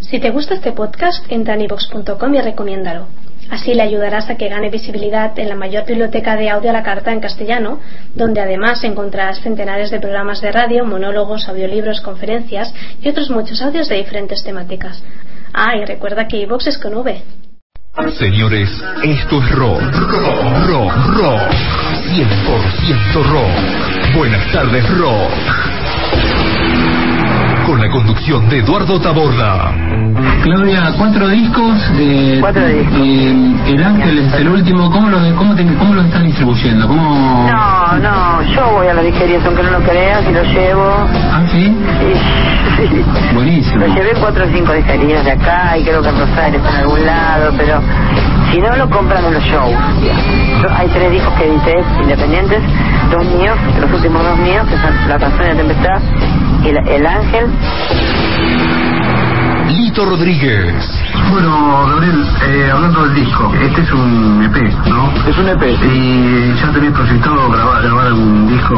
[0.00, 3.06] Si te gusta este podcast, entra en ivox.com y recomiéndalo.
[3.50, 6.82] Así le ayudarás a que gane visibilidad en la mayor biblioteca de audio a la
[6.82, 7.80] carta en castellano,
[8.14, 13.88] donde además encontrarás centenares de programas de radio, monólogos, audiolibros, conferencias y otros muchos audios
[13.88, 15.02] de diferentes temáticas.
[15.52, 17.22] Ah, y recuerda que iVox es con V.
[18.18, 18.70] Señores,
[19.02, 19.80] esto es rock.
[19.82, 21.40] Rock, rock, rock.
[22.14, 24.16] 100% rock.
[24.16, 25.79] Buenas tardes, rock.
[27.80, 29.72] Con la conducción de Eduardo Taborda.
[30.42, 31.78] Claudia, cuatro discos.
[31.96, 32.98] Eh, Cuatro discos.
[33.00, 34.90] eh, el Ángel es el último.
[34.90, 36.86] ¿Cómo lo, cómo te- cómo lo están distribuyendo?
[36.86, 37.48] ¿Cómo...
[37.50, 40.92] No, no, yo voy a las disquerías aunque no lo creas y lo llevo.
[41.32, 41.74] Ah, sí.
[41.74, 43.04] Y, sí.
[43.34, 43.86] Buenísimo.
[43.86, 46.76] Lo llevé cuatro o cinco disquerías de acá y creo que en Rosario está en
[46.76, 47.80] algún lado, pero
[48.50, 49.74] si no lo compran en los shows.
[50.76, 52.60] Hay tres discos que edité independientes,
[53.10, 56.00] dos míos, los últimos dos míos, que son La canción de la tempestad
[56.64, 57.46] y el Ángel.
[59.90, 60.72] Lito Rodríguez.
[61.32, 65.10] Bueno, Gabriel, eh, hablando del disco, este es un EP, ¿no?
[65.28, 65.62] Es un EP.
[65.82, 68.76] Y ya tenés proyectado grabar, grabar algún disco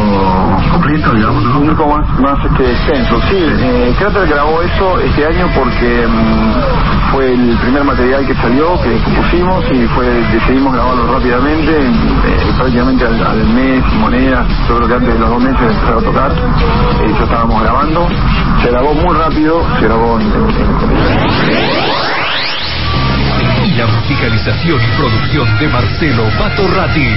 [0.71, 1.61] completo, digamos, Un ¿no?
[1.69, 3.21] disco más, más este, extenso.
[3.29, 8.81] Sí, eh, Cráter grabó eso este año porque mm, fue el primer material que salió,
[8.81, 14.89] que compusimos y fue decidimos grabarlo rápidamente, eh, prácticamente al, al mes, moneda, yo creo
[14.89, 18.09] que antes de los dos meses de empezar a tocar, eh, ya estábamos grabando.
[18.63, 21.02] Se grabó muy rápido, se grabó en, en-
[23.64, 27.09] Y la musicalización y producción de Marcelo Patorrati.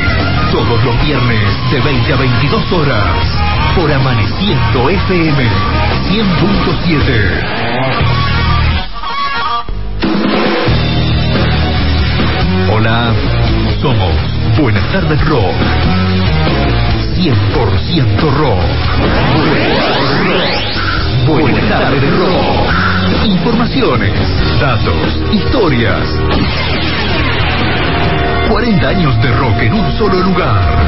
[0.52, 3.16] Todos los viernes de 20 a 22 horas.
[3.76, 5.50] Por Amaneciendo FM
[6.10, 7.86] 100.7.
[12.72, 13.14] Hola,
[13.82, 15.54] somos Buenas tardes Rock.
[17.18, 18.62] 100% rock.
[21.28, 22.85] Buenas tardes Rock.
[23.26, 24.14] Informaciones,
[24.62, 26.08] datos, historias.
[28.50, 30.86] 40 años de rock en un solo lugar.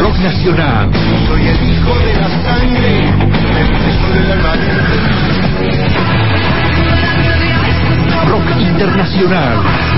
[0.00, 0.90] Rock Nacional,
[1.26, 3.08] Soy el hijo de la sangre,
[3.60, 4.52] el preso del alma.
[8.26, 9.95] Rock Internacional.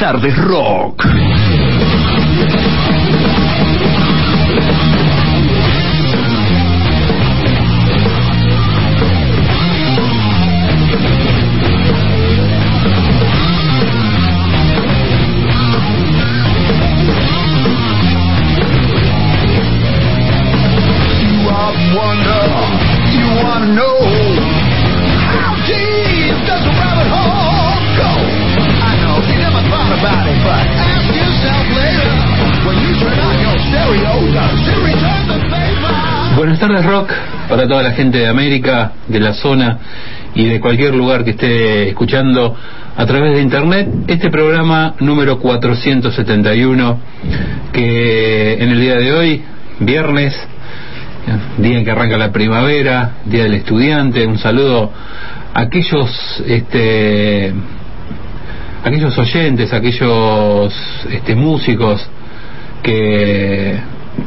[0.00, 1.39] Tardes rock.
[36.82, 37.10] Rock
[37.48, 39.78] para toda la gente de América, de la zona
[40.34, 42.56] y de cualquier lugar que esté escuchando
[42.96, 46.98] a través de internet este programa número 471
[47.72, 49.42] que en el día de hoy,
[49.80, 50.36] viernes,
[51.58, 54.90] día en que arranca la primavera, día del estudiante, un saludo
[55.54, 57.52] a aquellos este
[58.84, 60.74] aquellos oyentes, aquellos
[61.10, 62.00] este músicos
[62.82, 63.78] que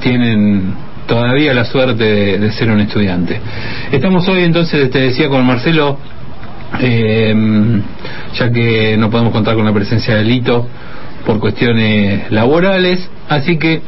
[0.02, 0.74] tienen
[1.14, 3.40] todavía la suerte de, de ser un estudiante.
[3.92, 6.00] Estamos hoy entonces, te decía con Marcelo,
[6.80, 7.82] eh,
[8.34, 10.68] ya que no podemos contar con la presencia de Lito
[11.24, 13.82] por cuestiones laborales, así que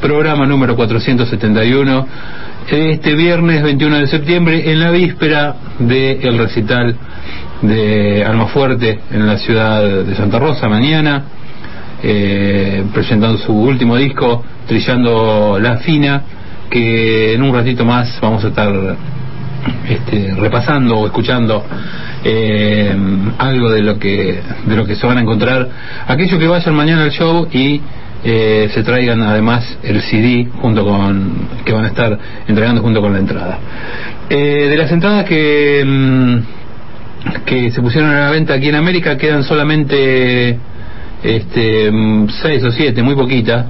[0.00, 2.06] programa número 471
[2.68, 6.96] este viernes 21 de septiembre en la víspera del recital
[7.62, 11.22] de Almafuerte en la ciudad de Santa Rosa mañana
[12.02, 16.22] eh, presentando su último disco Trillando la Fina
[16.70, 18.96] que en un ratito más vamos a estar
[19.88, 21.64] este, repasando o escuchando
[22.22, 22.94] eh,
[23.38, 25.68] algo de lo que de lo que se van a encontrar.
[26.06, 27.80] Aquellos que vayan mañana al show y
[28.24, 32.18] eh, se traigan además el CD junto con que van a estar
[32.48, 33.58] entregando junto con la entrada.
[34.30, 36.38] Eh, de las entradas que mm,
[37.44, 40.58] que se pusieron a la venta aquí en América quedan solamente
[41.22, 43.66] este mm, seis o siete muy poquitas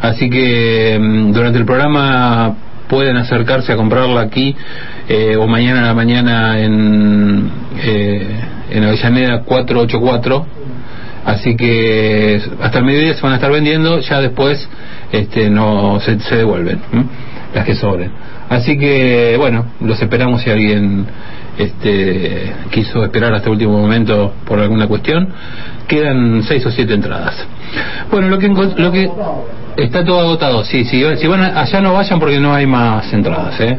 [0.00, 2.56] así que mm, durante el programa
[2.88, 4.54] pueden acercarse a comprarla aquí
[5.08, 7.50] eh, o mañana a la mañana en
[7.82, 8.26] eh,
[8.70, 10.46] en Avellaneda 484
[11.24, 14.68] así que hasta el mediodía se van a estar vendiendo ya después
[15.12, 16.80] este no se, devuelven
[17.54, 18.10] las que sobren.
[18.48, 21.06] Así que bueno los esperamos si alguien
[21.58, 25.28] este quiso esperar hasta el último momento por alguna cuestión
[25.88, 27.34] quedan seis o siete entradas
[28.10, 29.10] bueno lo que lo que
[29.76, 33.60] está todo agotado sí sí si van allá no vayan porque no hay más entradas
[33.60, 33.78] ¿eh?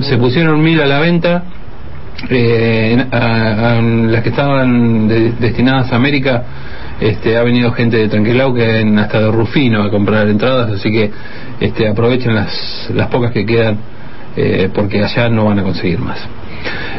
[0.00, 1.42] se, pusieron mil a la venta
[2.30, 6.42] eh, en- a- a las que estaban de- destinadas a América
[7.00, 11.10] este, ha venido gente de Tranquilauquen hasta de Rufino a comprar entradas así que
[11.60, 13.78] este, aprovechen las, las pocas que quedan
[14.36, 16.18] eh, porque allá no van a conseguir más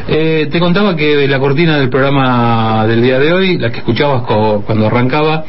[0.08, 4.22] eh, te contaba que la cortina del programa del día de hoy, la que escuchabas
[4.22, 5.44] co- cuando arrancaba,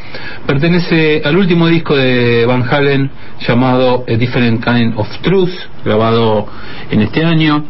[0.45, 3.09] pertenece al último disco de Van Halen
[3.47, 5.51] llamado A Different Kind of Truth,
[5.85, 6.47] grabado
[6.91, 7.65] en este año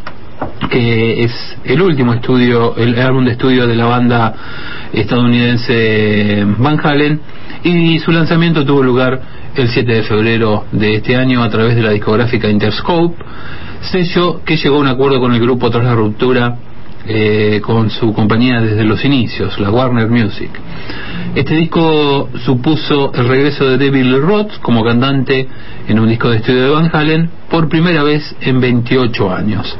[0.70, 4.34] que es el último estudio, el álbum de estudio de la banda
[4.94, 7.20] estadounidense Van Halen
[7.64, 9.20] y su lanzamiento tuvo lugar
[9.62, 13.16] el 7 de febrero de este año a través de la discográfica Interscope,
[13.82, 16.58] sello que llegó a un acuerdo con el grupo tras la ruptura
[17.08, 20.50] eh, con su compañía desde los inicios, la Warner Music.
[21.36, 25.48] Este disco supuso el regreso de David Roth como cantante
[25.88, 29.76] en un disco de estudio de Van Halen por primera vez en 28 años.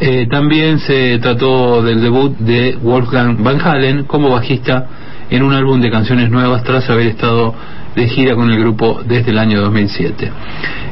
[0.00, 4.86] Eh, también se trató del debut de Wolfgang Van Halen como bajista
[5.30, 7.54] en un álbum de canciones nuevas tras haber estado
[7.96, 10.30] de gira con el grupo desde el año 2007.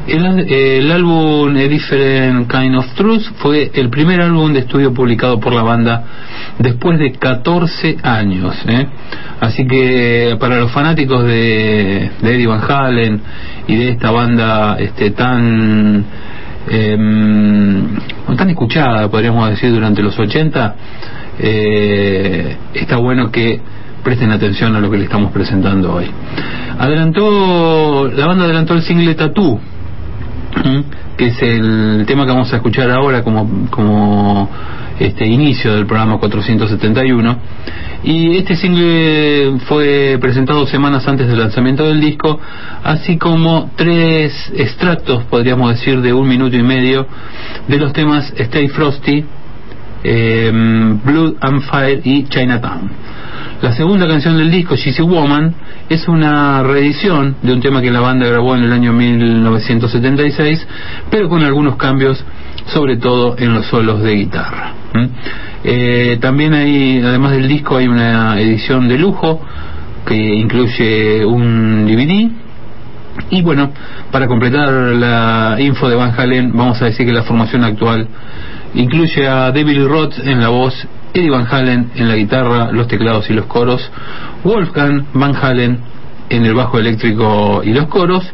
[0.07, 5.53] El, álbum A Different Kind of Truth fue el primer álbum de estudio publicado por
[5.53, 6.05] la banda
[6.59, 8.57] después de 14 años.
[8.67, 8.87] ¿eh?
[9.41, 13.21] Así que para los fanáticos de, Eddie Van Halen
[13.69, 16.05] y de esta banda este, tan
[16.69, 16.97] eh,
[18.37, 20.75] tan escuchada, podríamos decir, durante los 80,
[21.39, 23.61] eh, está bueno que
[24.05, 26.05] presten atención a lo que le estamos presentando hoy.
[26.79, 29.59] Adelantó, la banda adelantó el single Tattoo,
[31.17, 34.49] que es el tema que vamos a escuchar ahora como, como
[35.01, 37.37] este inicio del programa 471
[38.05, 42.39] y este single fue presentado semanas antes del lanzamiento del disco
[42.85, 47.09] así como tres extractos podríamos decir de un minuto y medio
[47.67, 49.25] de los temas Stay Frosty
[50.05, 50.53] eh,
[51.05, 52.91] Blood and Fire y Chinatown
[53.63, 55.55] la segunda canción del disco, She's a Woman,
[55.89, 60.67] es una reedición de un tema que la banda grabó en el año 1976,
[61.11, 62.23] pero con algunos cambios,
[62.67, 64.73] sobre todo en los solos de guitarra.
[65.65, 69.41] Eh, también hay, además del disco, hay una edición de lujo
[70.07, 72.31] que incluye un DVD.
[73.31, 73.71] Y bueno,
[74.11, 78.09] para completar la info de Van Halen, vamos a decir que la formación actual
[78.75, 80.75] incluye a David Roth en la voz,
[81.15, 83.89] Eddie Van Halen en la guitarra, los teclados y los coros,
[84.43, 85.79] Wolfgang Van Halen
[86.29, 88.25] en el bajo eléctrico y los coros,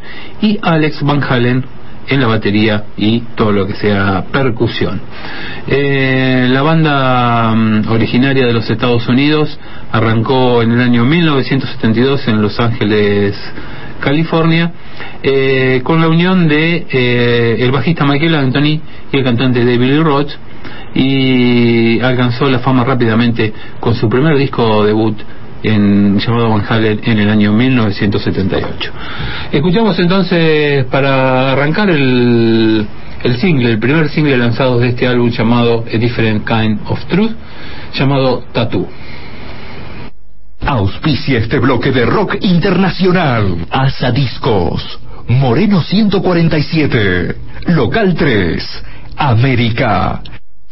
[0.40, 1.62] y Alex Van Halen
[2.08, 4.98] en la batería y todo lo que sea percusión.
[5.66, 9.58] Eh, la banda mm, originaria de los Estados Unidos
[9.92, 13.36] arrancó en el año 1972 en Los Ángeles,
[14.00, 14.72] California,
[15.22, 18.80] eh, con la unión de eh, el bajista Michael Anthony
[19.12, 20.30] y el cantante David Roth
[20.94, 25.16] y alcanzó la fama rápidamente con su primer disco debut
[25.62, 28.92] en, llamado Van Halen en el año 1978.
[29.52, 32.86] Escuchamos entonces para arrancar el,
[33.22, 37.32] el single, el primer single lanzado de este álbum llamado A Different Kind of Truth,
[37.94, 38.88] llamado Tattoo.
[40.66, 43.66] Auspicia este bloque de rock internacional.
[43.70, 45.00] Asa Discos.
[45.26, 47.36] Moreno 147.
[47.68, 48.82] Local 3.
[49.16, 50.22] América.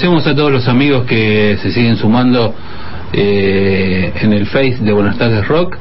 [0.00, 2.54] Agradecemos a todos los amigos que se siguen sumando
[3.12, 5.76] eh, en el Face de Buenas tardes Rock.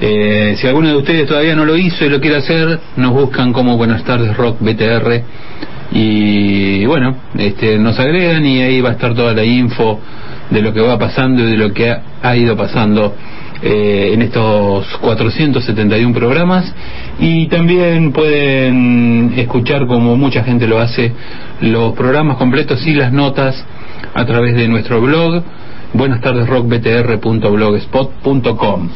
[0.00, 3.52] Eh, si alguno de ustedes todavía no lo hizo y lo quiere hacer, nos buscan
[3.52, 5.20] como Buenas tardes Rock BTR
[5.90, 9.98] y bueno, este, nos agregan y ahí va a estar toda la info
[10.48, 13.16] de lo que va pasando y de lo que ha, ha ido pasando
[13.68, 16.72] eh, en estos 471 programas.
[17.18, 21.10] Y también pueden escuchar como mucha gente lo hace
[21.60, 23.64] los programas completos y las notas
[24.14, 25.42] a través de nuestro blog
[25.94, 28.88] buenas tardes rockbtr.blogspot.com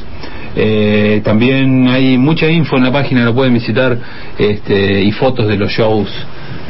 [0.57, 3.99] eh, también hay mucha info en la página, lo pueden visitar
[4.37, 6.11] este, y fotos de los shows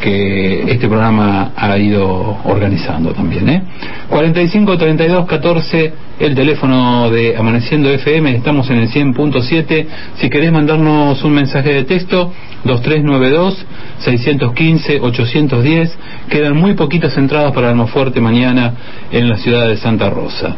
[0.01, 3.49] que este programa ha ido organizando también.
[3.49, 3.63] ¿eh?
[4.09, 9.87] 45 32 14, el teléfono de Amaneciendo FM, estamos en el 100.7.
[10.17, 12.33] Si querés mandarnos un mensaje de texto,
[12.65, 13.67] 2392
[13.99, 15.99] 615 810.
[16.29, 18.75] Quedan muy poquitas entradas para Almofuerte mañana
[19.13, 20.57] en la ciudad de Santa Rosa.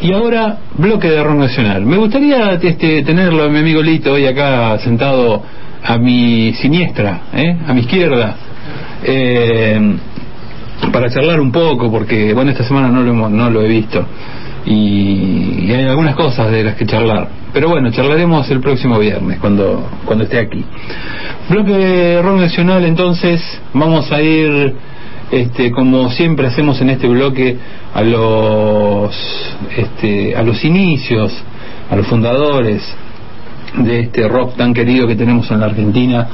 [0.00, 1.84] Y ahora, bloque de rock nacional.
[1.84, 5.42] Me gustaría este, tenerlo a mi amigo Lito hoy acá sentado
[5.82, 7.56] a mi siniestra, ¿eh?
[7.66, 8.36] a mi izquierda,
[9.04, 9.96] eh,
[10.92, 14.04] para charlar un poco, porque bueno, esta semana no lo, hemos- no lo he visto
[14.66, 17.28] y, y hay algunas cosas de las que charlar.
[17.52, 20.64] Pero bueno, charlaremos el próximo viernes cuando, cuando esté aquí.
[21.48, 23.40] Bloque rock nacional, entonces
[23.74, 24.74] vamos a ir,
[25.32, 27.56] este, como siempre hacemos en este bloque,
[27.92, 29.14] a los,
[29.76, 31.32] este, a los inicios,
[31.90, 32.82] a los fundadores
[33.76, 36.26] de este rock tan querido que tenemos en la Argentina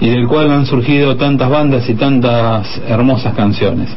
[0.00, 3.88] y del cual han surgido tantas bandas y tantas hermosas canciones.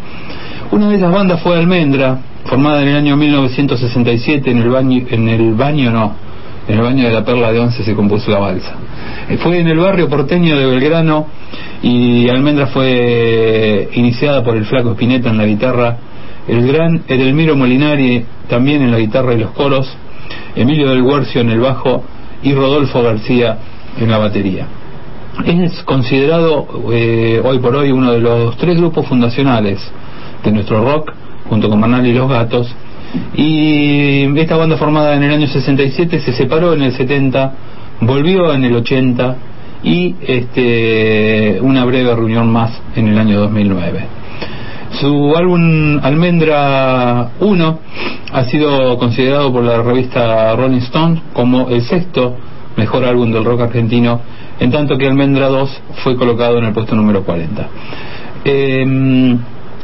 [0.72, 5.30] Una de esas bandas fue Almendra, formada en el año 1967 en el baño, en
[5.30, 6.14] el baño no,
[6.68, 8.76] en el baño de la Perla de Once se compuso la balsa.
[9.30, 11.28] Eh, Fue en el barrio porteño de Belgrano
[11.82, 15.98] y Almendra fue iniciada por el flaco Spinetta en la guitarra,
[16.48, 19.90] el gran Edelmiro Molinari también en la guitarra y los coros,
[20.56, 22.04] Emilio del Guercio en el bajo
[22.44, 23.58] y Rodolfo García
[24.00, 24.68] en la batería.
[25.46, 29.80] Es considerado eh, hoy por hoy uno de los tres grupos fundacionales
[30.44, 31.14] de nuestro rock,
[31.48, 32.74] junto con Manal y Los Gatos.
[33.36, 37.54] Y esta banda formada en el año 67 se separó en el 70,
[38.02, 39.36] volvió en el 80
[39.84, 44.17] y este, una breve reunión más en el año 2009.
[45.00, 47.80] Su álbum Almendra 1
[48.34, 52.36] ha sido considerado por la revista Rolling Stone como el sexto
[52.78, 54.22] mejor álbum del rock argentino,
[54.60, 57.68] en tanto que Almendra 2 fue colocado en el puesto número 40.
[58.44, 59.38] Eh,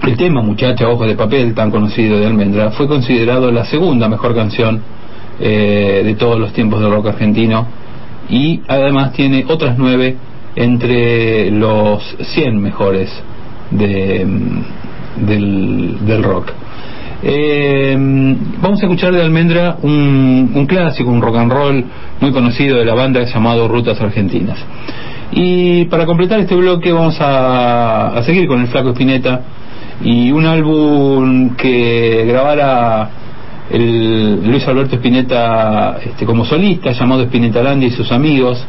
[0.03, 4.33] el tema Muchacha Ojos de Papel, tan conocido de Almendra, fue considerado la segunda mejor
[4.33, 4.81] canción
[5.39, 7.67] eh, de todos los tiempos del rock argentino
[8.29, 10.17] y además tiene otras nueve
[10.55, 13.11] entre los 100 mejores
[13.69, 14.25] de,
[15.17, 16.51] del, del rock.
[17.25, 17.95] Eh,
[18.61, 21.85] vamos a escuchar de Almendra un, un, clásico, un rock and roll
[22.19, 24.59] muy conocido de la banda llamado Rutas Argentinas.
[25.31, 29.41] Y para completar este bloque vamos a, a seguir con el Flaco Espineta
[30.03, 33.09] y un álbum que grabara
[33.71, 38.63] el Luis Alberto Espineta este, como solista llamado Espineta Landia y sus amigos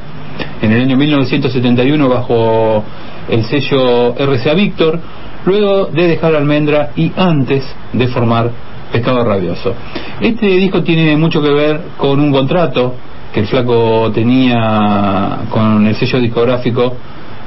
[0.63, 2.85] en el año 1971 bajo
[3.29, 5.01] el sello RCA Víctor
[5.47, 8.51] luego de dejar Almendra y antes de formar
[8.93, 9.75] Pescado Rabioso.
[10.21, 12.95] Este disco tiene mucho que ver con un contrato
[13.33, 16.95] que el flaco tenía con el sello discográfico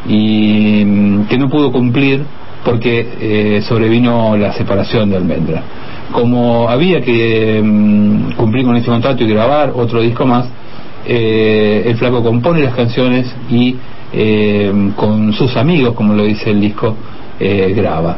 [0.08, 2.24] y mm, que no pudo cumplir
[2.66, 5.64] porque eh, sobrevino la separación de Almendra.
[6.12, 10.50] Como había que mm, cumplir con ese contrato y grabar otro disco más,
[11.06, 13.78] eh, el flaco compone las canciones y
[14.12, 16.96] eh, con sus amigos, como lo dice el disco,
[17.40, 18.18] eh, graba.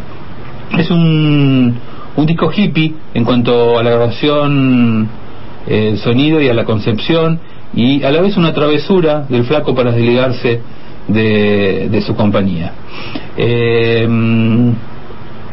[0.77, 1.75] Es un,
[2.25, 5.07] disco hippie en cuanto a la grabación,
[5.67, 7.39] el sonido y a la concepción,
[7.73, 10.61] y a la vez una travesura del flaco para desligarse
[11.07, 12.73] de, su compañía.
[13.37, 14.07] Eh,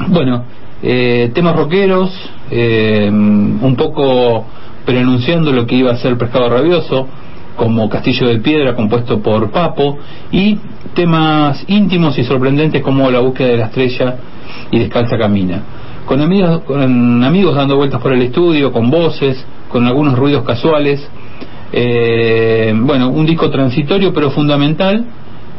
[0.09, 0.45] bueno,
[0.83, 2.11] eh, temas rockeros,
[2.51, 4.45] eh, un poco
[4.85, 7.09] preanunciando lo que iba a ser Pescado Rabioso,
[7.57, 9.99] como Castillo de Piedra, compuesto por Papo,
[10.31, 10.59] y
[10.97, 14.17] temas íntimos y sorprendentes como La búsqueda de la estrella
[14.73, 15.63] y Descalza Camina.
[16.07, 21.07] Con amigos, con amigos dando vueltas por el estudio, con voces, con algunos ruidos casuales.
[21.73, 25.05] Eh, bueno, un disco transitorio pero fundamental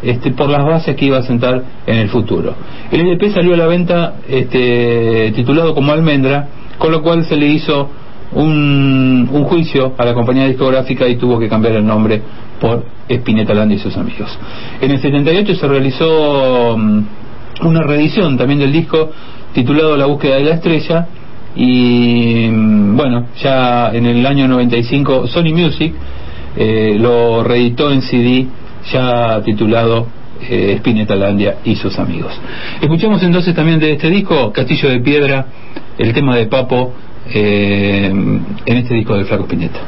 [0.02, 2.56] este, por las bases que iba a sentar en el futuro.
[2.92, 6.48] El LP salió a la venta este, titulado como Almendra,
[6.78, 7.90] con lo cual se le hizo
[8.34, 12.22] un, un, juicio a la compañía discográfica y tuvo que cambiar el nombre
[12.60, 14.38] por Spinetta Land y sus amigos.
[14.82, 17.06] En el 78 se realizó um,
[17.62, 19.12] una reedición también del disco
[19.54, 21.08] titulado La búsqueda de la estrella
[21.56, 25.94] y bueno, ya en el año 95 Sony Music
[26.56, 28.48] eh, lo reeditó en CD
[28.92, 30.08] ya titulado
[30.42, 32.32] eh, Spinetta Landia y sus amigos.
[32.82, 35.48] Escuchamos entonces también de este disco Castillo de Piedra,
[35.98, 36.94] el tema de Papo
[37.30, 39.80] eh, en este disco de Flaco Spinetta.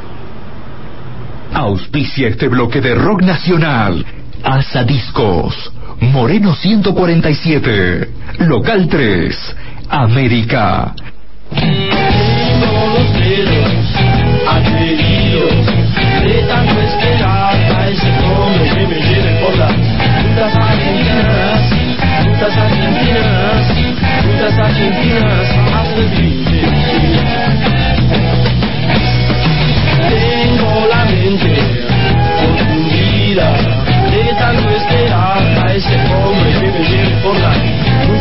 [1.52, 4.04] Auspicia este bloque de rock nacional.
[4.42, 5.72] Asa Discos.
[6.00, 8.08] Moreno 147.
[8.38, 9.56] Local 3.
[9.88, 10.94] América.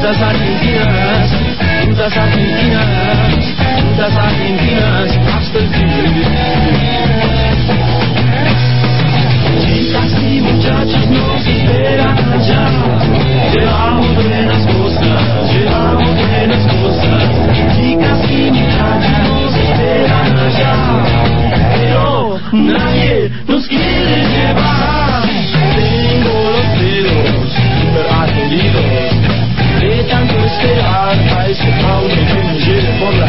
[0.09, 1.31] Rutas argentinas,
[1.85, 6.23] rutas argentinas, rutas argentinas hasta el fin.
[9.61, 12.65] Chicas y muchachos nos esperan allá.
[13.53, 17.75] Llevamos buenas cosas, llevamos buenas cosas.
[17.75, 20.75] Chicas y muchachos nos esperan allá.
[21.75, 24.88] Pero nadie nos quiere llevar.
[30.49, 31.45] es que alma,
[32.99, 33.19] por.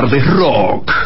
[0.00, 0.99] tardes rock.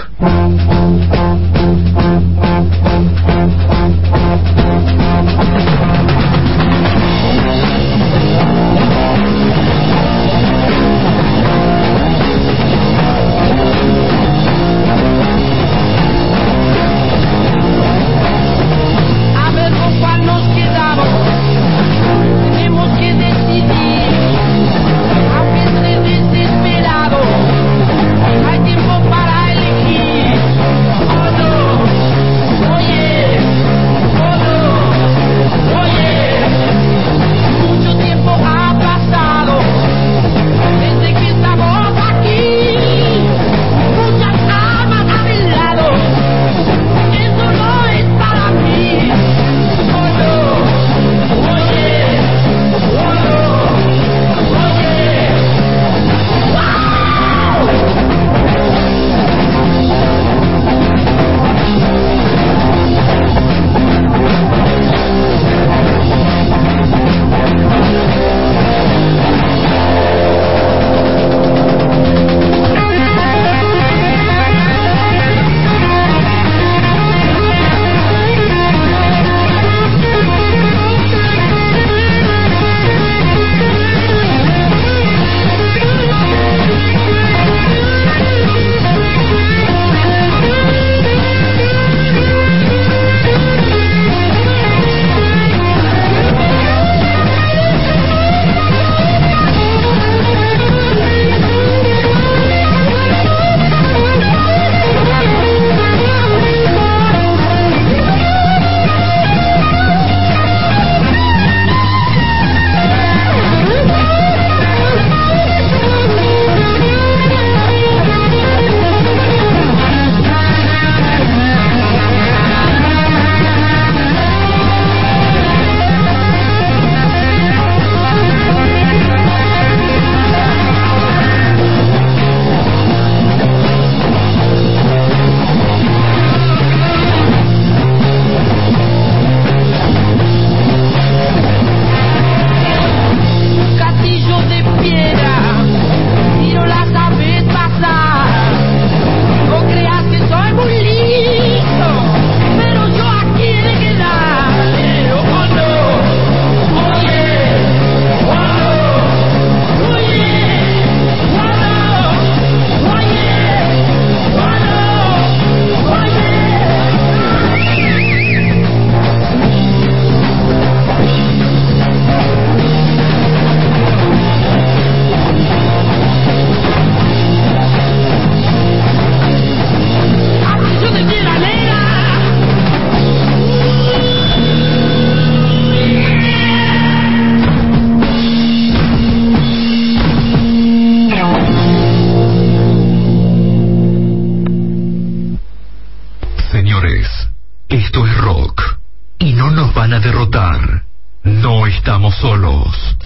[199.84, 200.82] van a derrotar.
[201.24, 202.96] No estamos solos.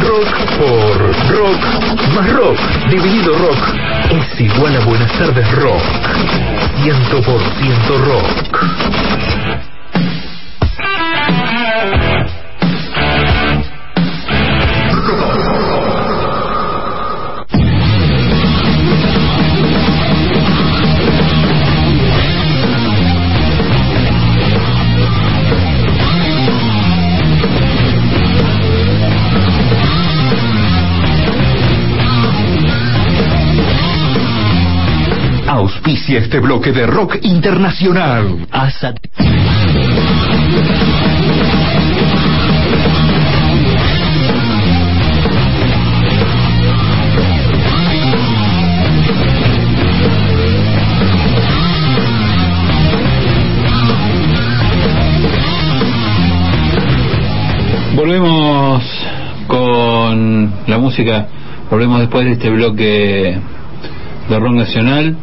[0.00, 0.98] Rock por
[1.30, 1.62] rock
[2.16, 2.58] más rock
[2.90, 3.62] dividido rock
[4.10, 5.82] es igual a buenas tardes rock.
[6.82, 9.69] Ciento por ciento rock.
[35.90, 38.46] auspicia este bloque de rock internacional.
[57.96, 58.84] Volvemos
[59.48, 61.26] con la música,
[61.68, 63.40] volvemos después de este bloque
[64.28, 65.16] de rock nacional.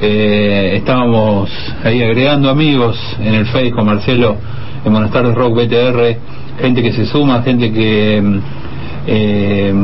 [0.00, 1.50] Eh, estábamos
[1.84, 4.36] ahí agregando amigos en el Face con Marcelo
[4.84, 6.16] en Buenas tardes Rock BTR,
[6.60, 8.38] gente que se suma, gente que, mm,
[9.06, 9.74] eh,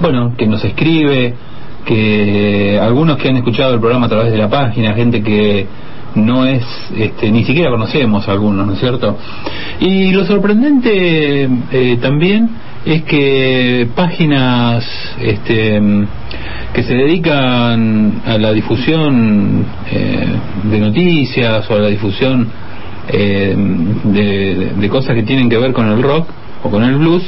[0.00, 1.34] bueno, que nos escribe,
[1.84, 5.66] que algunos que han escuchado el programa a través de la página, gente que
[6.14, 6.64] no es,
[6.96, 9.18] este, ni siquiera conocemos algunos, ¿no es cierto?
[9.80, 12.48] Y lo sorprendente eh, también
[12.84, 14.84] es que páginas
[15.20, 15.80] este,
[16.72, 20.26] que se dedican a la difusión eh,
[20.64, 22.48] de noticias o a la difusión
[23.08, 23.54] eh,
[24.04, 26.28] de, cosas que tienen que ver con el rock
[26.62, 27.22] o con el blues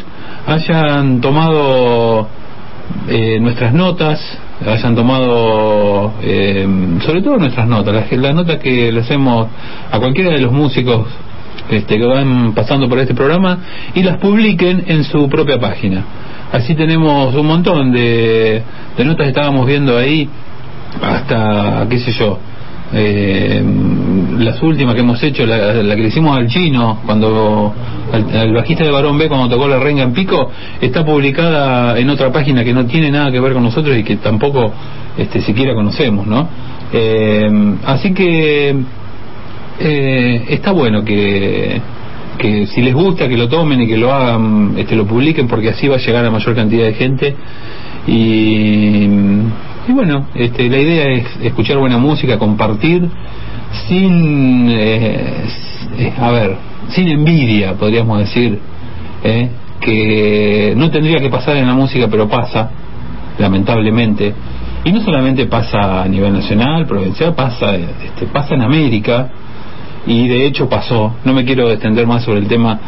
[0.46, 2.28] hayan tomado
[3.09, 4.20] eh, nuestras notas,
[4.64, 6.66] hayan tomado, eh,
[7.04, 9.48] sobre todo nuestras notas, las, las notas que le hacemos
[9.90, 11.07] a cualquiera de los músicos
[11.70, 13.59] este, que van pasando por este programa
[13.94, 16.04] y las publiquen en su propia página.
[16.54, 18.62] Así tenemos un montón de,
[18.96, 20.28] de notas que estábamos viendo ahí,
[21.02, 22.38] hasta, qué sé yo,
[22.92, 23.60] eh,
[24.38, 27.74] las últimas que hemos hecho, la, que le hicimos al chino, cuando
[28.12, 30.48] al, al bajista de Barón B cuando tocó la renga en pico,
[30.80, 34.18] está publicada en otra página que no tiene nada que ver con nosotros y que
[34.18, 34.72] tampoco
[35.18, 36.48] este, siquiera conocemos, ¿no?
[36.92, 37.50] Eh,
[37.84, 38.76] así que
[39.80, 41.82] eh, está bueno que,
[42.38, 45.70] que si les gusta que lo tomen y que lo hagan, este, lo publiquen porque
[45.70, 47.37] así va a llegar a mayor cantidad de gente.
[48.07, 49.07] Y,
[49.88, 53.09] bueno, este, la idea es escuchar buena música, compartir
[53.88, 55.44] sin, eh,
[56.18, 56.57] a ver,
[56.88, 58.59] sin envidia, podríamos decir,
[59.23, 59.49] eh,
[59.81, 62.70] que no tendría que pasar en la música, pero pasa,
[63.38, 64.35] lamentablemente.
[64.85, 69.31] Y no solamente pasa a nivel nacional, provincial, pasa, este, pasa en América,
[70.06, 71.14] y de hecho pasó.
[71.24, 72.78] No me quiero extender más sobre el tema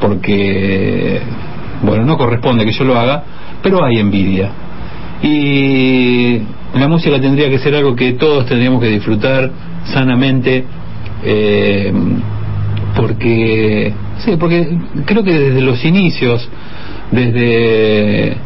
[0.00, 1.20] porque,
[1.82, 3.22] bueno, no corresponde que yo lo haga,
[3.62, 4.50] pero hay envidia.
[5.22, 6.40] Y
[6.74, 9.50] la música tendría que ser algo que todos tendríamos que disfrutar
[9.84, 10.64] sanamente,
[11.24, 11.92] eh,
[12.96, 16.48] porque, sí, porque creo que desde los inicios,
[17.12, 18.36] desde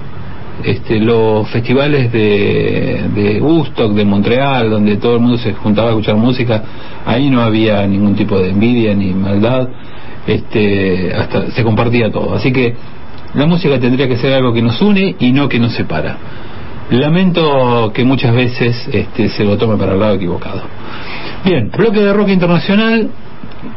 [0.64, 5.90] este, los festivales de, de Woodstock, de Montreal, donde todo el mundo se juntaba a
[5.90, 6.62] escuchar música,
[7.05, 9.69] ahí no había ningún tipo de envidia ni maldad,
[10.27, 12.35] este, hasta se compartía todo.
[12.35, 12.75] Así que
[13.35, 16.16] la música tendría que ser algo que nos une y no que nos separa.
[16.90, 20.62] Lamento que muchas veces este, se lo tome para el lado equivocado.
[21.45, 23.11] Bien, bloque de rock internacional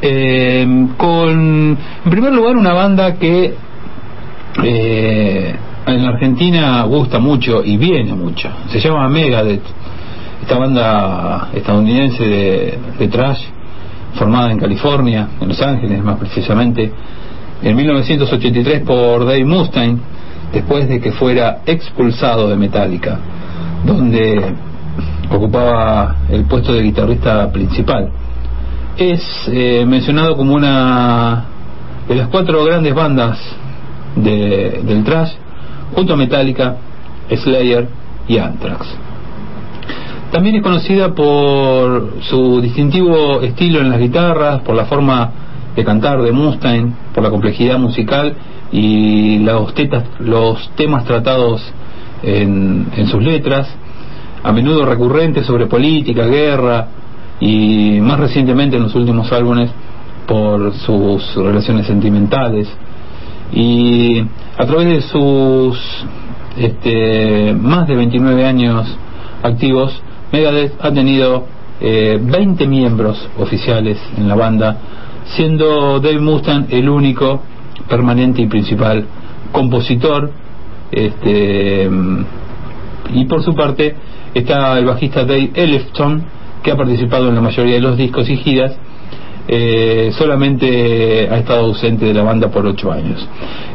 [0.01, 3.53] eh, con, en primer lugar, una banda que
[4.63, 5.55] eh,
[5.93, 8.49] en Argentina gusta mucho y viene mucho.
[8.69, 9.63] Se llama Megadeth,
[10.41, 13.41] esta banda estadounidense de, de trash,
[14.15, 16.91] formada en California, en Los Ángeles más precisamente,
[17.61, 19.99] en 1983 por Dave Mustaine,
[20.53, 23.19] después de que fuera expulsado de Metallica,
[23.85, 24.55] donde
[25.29, 28.09] ocupaba el puesto de guitarrista principal.
[28.97, 31.45] Es eh, mencionado como una
[32.07, 33.39] de las cuatro grandes bandas
[34.15, 35.31] de, del trash,
[35.93, 36.75] junto a Metallica,
[37.29, 37.87] Slayer
[38.27, 38.87] y Anthrax.
[40.31, 45.31] También es conocida por su distintivo estilo en las guitarras, por la forma
[45.75, 48.35] de cantar de Mustaine, por la complejidad musical
[48.71, 51.61] y los, tetas, los temas tratados
[52.21, 53.67] en, en sus letras,
[54.43, 56.87] a menudo recurrentes sobre política, guerra
[57.39, 59.71] y más recientemente en los últimos álbumes
[60.27, 62.67] por sus relaciones sentimentales
[63.51, 64.21] y
[64.59, 65.79] a través de sus
[66.57, 68.85] este, más de 29 años
[69.41, 71.45] activos Megadeth ha tenido
[71.79, 74.77] eh, 20 miembros oficiales en la banda
[75.27, 77.41] siendo Dave Mustaine el único
[77.87, 79.05] permanente y principal
[79.53, 80.29] compositor
[80.91, 81.89] este
[83.13, 83.95] y por su parte
[84.33, 86.21] está el bajista Dave Ellefson
[86.63, 88.75] que ha participado en la mayoría de los discos y giras
[89.51, 93.27] eh, solamente ha estado ausente de la banda por 8 años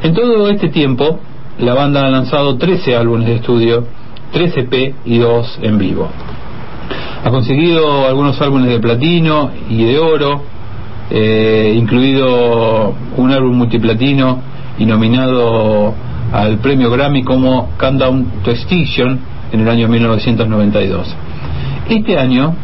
[0.03, 1.19] en todo este tiempo
[1.59, 3.85] la banda ha lanzado 13 álbumes de estudio
[4.33, 6.09] 3 EP y 2 en vivo
[7.25, 10.43] ha conseguido algunos álbumes de platino y de oro
[11.11, 14.41] eh, incluido un álbum multiplatino
[14.79, 15.93] y nominado
[16.33, 19.21] al premio Grammy como Countdown to Extinction
[19.53, 21.15] en el año 1992.
[21.89, 22.55] Este año,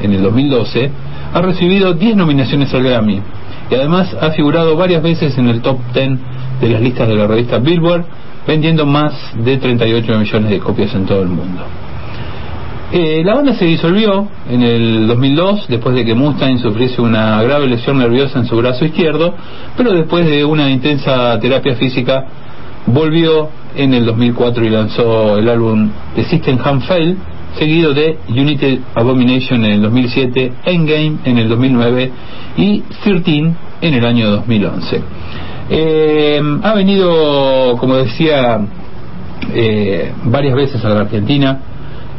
[0.00, 0.90] en el 2012,
[1.32, 3.20] ha recibido 10 nominaciones al Grammy
[3.70, 6.18] y además ha figurado varias veces en el top 10
[6.60, 8.04] de las listas de la revista Billboard,
[8.46, 11.62] vendiendo más de 38 millones de copias en todo el mundo.
[12.92, 17.66] Eh, la banda se disolvió en el 2002 después de que Mustaine sufriese una grave
[17.66, 19.34] lesión nerviosa en su brazo izquierdo,
[19.78, 22.26] pero después de una intensa terapia física
[22.84, 27.16] volvió en el 2004 y lanzó el álbum The System Can Fail
[27.58, 32.12] seguido de United Abomination en el 2007, Endgame en el 2009
[32.56, 35.02] y 13 en el año 2011.
[35.70, 38.60] Eh, ha venido, como decía,
[39.52, 41.58] eh, varias veces a la Argentina,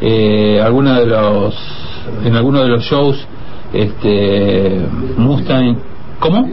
[0.00, 1.54] eh, alguna de los,
[2.24, 3.26] en algunos de los shows,
[3.72, 4.80] este,
[5.16, 5.76] Mustang,
[6.20, 6.46] ¿cómo?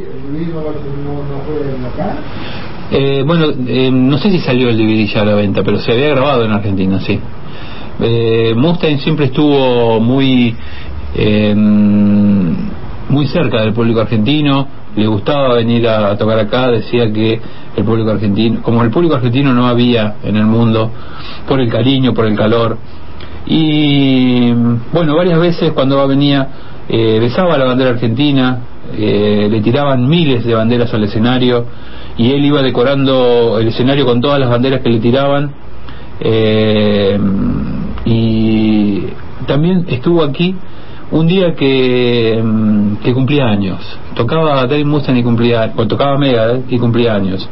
[2.93, 5.93] Eh, bueno, eh, no sé si salió el DVD ya a la venta, pero se
[5.93, 7.19] había grabado en Argentina, sí.
[7.99, 10.55] Eh, Mustaine siempre estuvo muy
[11.15, 11.53] eh,
[13.11, 17.39] muy cerca del público argentino, le gustaba venir a, tocar acá, decía que
[17.75, 20.89] el público argentino, como el público argentino no había en el mundo,
[21.47, 22.77] por el cariño, por el calor,
[23.45, 24.51] y
[24.93, 26.47] bueno, varias veces cuando venía
[26.87, 28.59] eh, besaba la bandera argentina,
[28.93, 31.65] eh, le tiraban miles de banderas al escenario
[32.17, 35.51] y él iba decorando el escenario con todas las banderas que le tiraban.
[36.19, 37.17] Eh,
[39.51, 40.55] también estuvo aquí
[41.11, 43.79] un día que, mm, cumplía años.
[44.15, 47.49] Tocaba Dave Mustaine y cumplía, o tocaba Megadeth y cumplía años.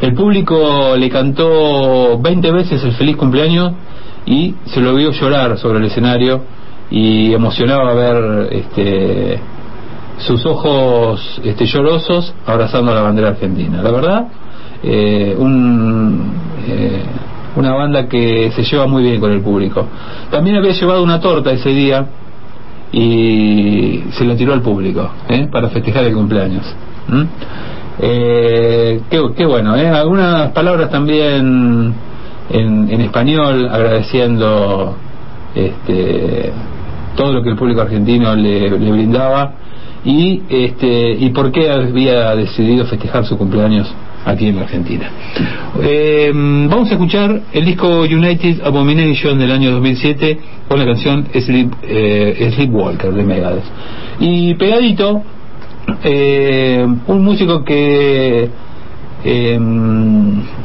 [0.00, 3.72] El público le cantó 20 veces el feliz cumpleaños
[4.26, 6.42] y se lo vio llorar sobre el escenario
[6.88, 9.40] y emocionaba ver este
[10.18, 13.82] sus ojos este, llorosos abrazando la bandera argentina.
[13.82, 14.28] La verdad,
[14.84, 16.32] eh, un,
[16.68, 17.02] eh,
[17.56, 19.86] una banda que se lleva muy bien con el público.
[20.30, 22.06] También había llevado una torta ese día
[22.92, 25.48] y se la tiró al público ¿eh?
[25.50, 26.64] para festejar el cumpleaños.
[27.08, 27.22] ¿Mm?
[28.00, 29.88] Eh, qué, qué bueno, ¿eh?
[29.88, 31.94] algunas palabras también
[32.50, 34.96] en, en español agradeciendo
[35.54, 36.52] este,
[37.16, 39.52] todo lo que el público argentino le, le brindaba
[40.04, 43.90] y este y por qué había decidido festejar su cumpleaños
[44.24, 45.10] aquí en Argentina.
[45.82, 51.72] Eh, vamos a escuchar el disco United Abomination del año 2007 con la canción Sleep,
[51.82, 53.64] eh, Sleepwalker de Megadeth.
[54.20, 55.22] Y pegadito,
[56.02, 58.48] eh, un músico que
[59.24, 59.58] eh,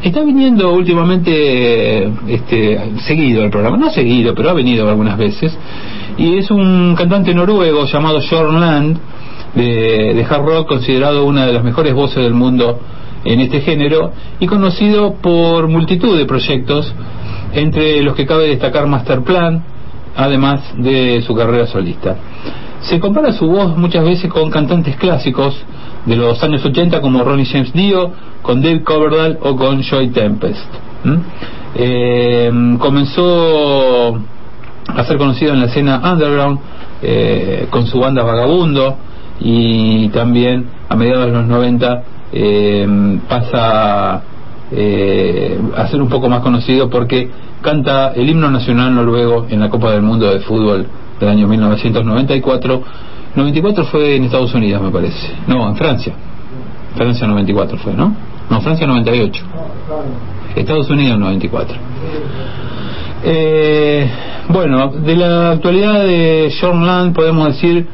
[0.04, 5.58] está viniendo últimamente este, seguido al programa, no seguido, pero ha venido algunas veces,
[6.18, 8.98] y es un cantante noruego llamado Jorn Land,
[9.56, 12.80] de, de hard rock, considerado una de las mejores voces del mundo
[13.26, 16.94] en este género y conocido por multitud de proyectos,
[17.54, 19.64] entre los que cabe destacar Masterplan,
[20.16, 22.16] además de su carrera solista.
[22.82, 25.56] Se compara su voz muchas veces con cantantes clásicos
[26.06, 28.12] de los años 80 como Ronnie James Dio,
[28.42, 30.66] con Dave Coverdale o con Joy Tempest.
[31.76, 34.20] Eh, comenzó
[34.88, 36.60] a ser conocido en la escena underground
[37.02, 38.98] eh, con su banda Vagabundo
[39.40, 44.22] y también a mediados de los 90 eh, pasa
[45.76, 47.30] a ser un poco más conocido porque
[47.62, 50.86] canta el himno nacional noruego en la Copa del Mundo de Fútbol
[51.20, 52.84] del año 1994.
[53.36, 55.34] 94 fue en Estados Unidos, me parece.
[55.48, 56.14] No, en Francia.
[56.96, 58.16] Francia 94 fue, ¿no?
[58.50, 59.44] No, Francia 98.
[60.56, 61.78] Estados Unidos 94.
[63.24, 64.10] Eh,
[64.50, 67.86] bueno, de la actualidad de John Land podemos decir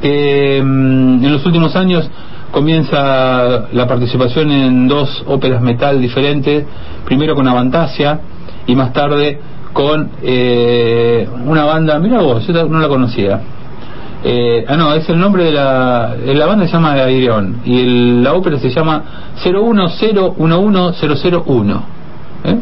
[0.00, 2.08] que mm, en los últimos años
[2.50, 6.64] comienza la participación en dos óperas metal diferentes,
[7.04, 8.20] primero con Avantasia
[8.66, 9.38] y más tarde
[9.72, 13.40] con eh, una banda, mira vos, yo no la conocía.
[14.24, 18.24] Eh, ah, no, es el nombre de la, la banda se llama Airion y el,
[18.24, 19.04] la ópera se llama
[19.44, 21.82] 01011001.
[22.44, 22.58] ¿eh?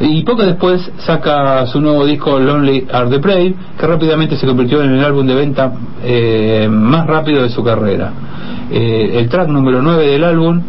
[0.00, 4.82] Y poco después saca su nuevo disco Lonely Are the Brave, que rápidamente se convirtió
[4.82, 5.72] en el álbum de venta
[6.02, 8.10] eh, más rápido de su carrera.
[8.70, 10.62] Eh, el track número 9 del álbum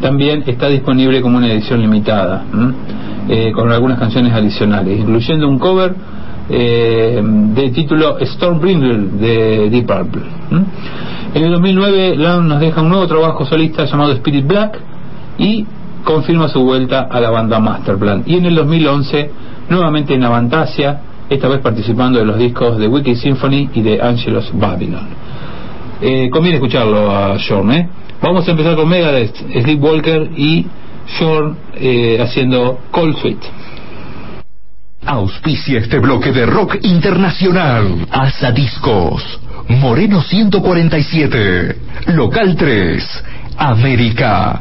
[0.00, 2.44] también está disponible como una edición limitada,
[3.28, 5.94] eh, con algunas canciones adicionales, incluyendo un cover
[6.48, 10.22] de título Stormbringer de Deep Purple.
[11.34, 14.80] En el 2009 Lam nos deja un nuevo trabajo solista llamado Spirit Black
[15.36, 15.66] y
[16.08, 18.22] confirma su vuelta a la banda Masterplan.
[18.24, 19.30] Y en el 2011,
[19.68, 24.50] nuevamente en Avantasia, esta vez participando de los discos de Wiki Symphony y de Angelos
[24.54, 25.06] Babylon.
[26.00, 27.90] Eh, conviene escucharlo a Sean, ¿eh?
[28.22, 30.66] Vamos a empezar con Megadeth, Sleepwalker y
[31.18, 33.40] Sean eh, haciendo Cold Sweet.
[35.04, 38.06] Auspicia este bloque de rock internacional.
[38.10, 39.40] Asa Discos.
[39.68, 41.76] Moreno 147.
[42.14, 43.24] Local 3.
[43.58, 44.60] América.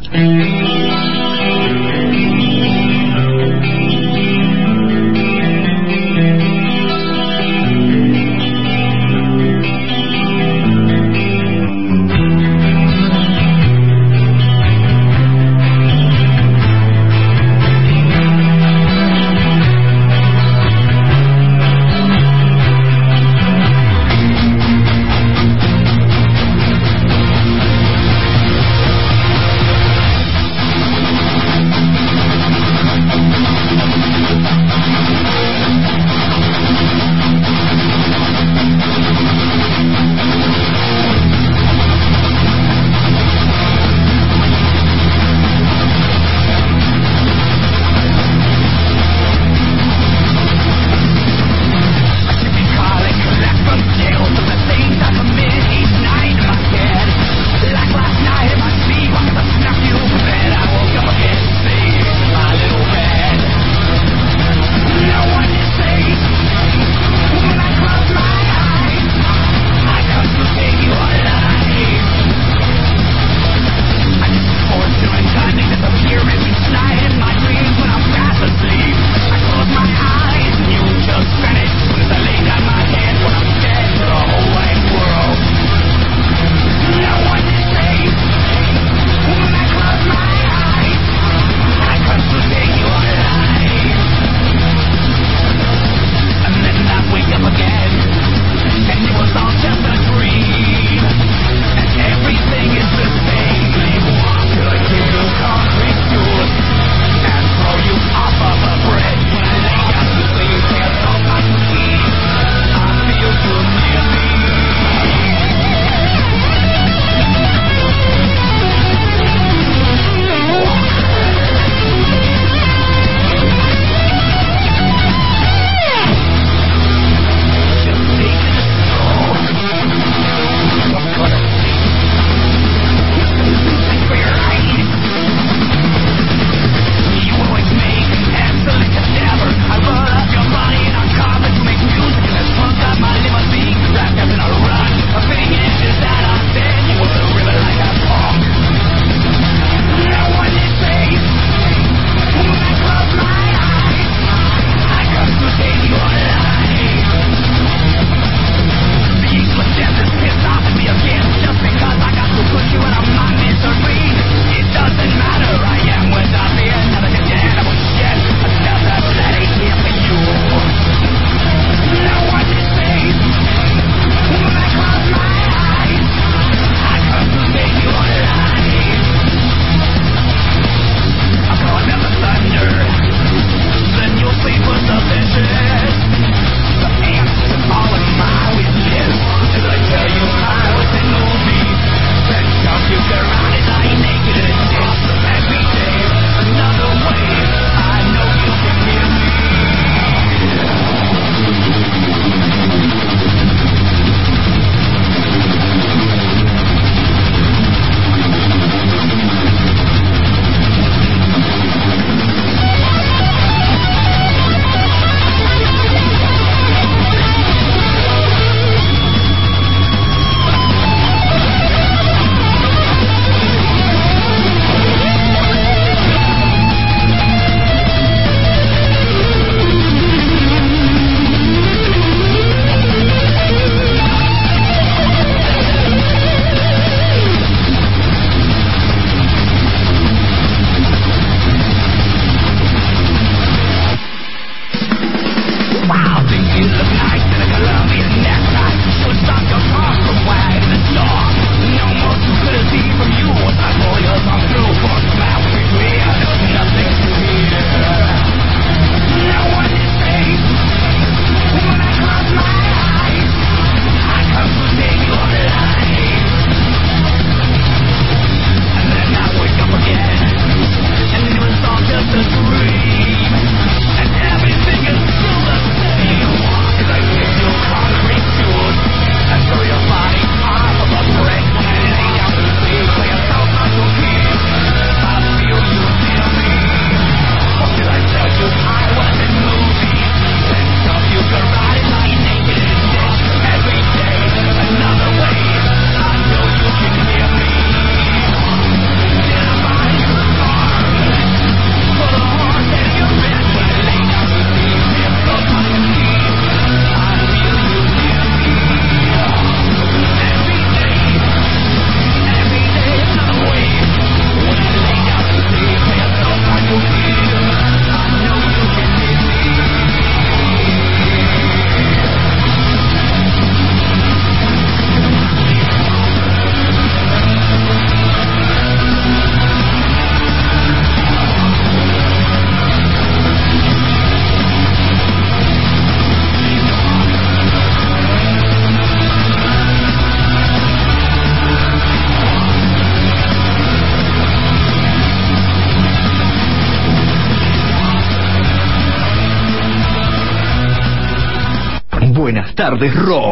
[352.69, 353.26] Tardes, Rock.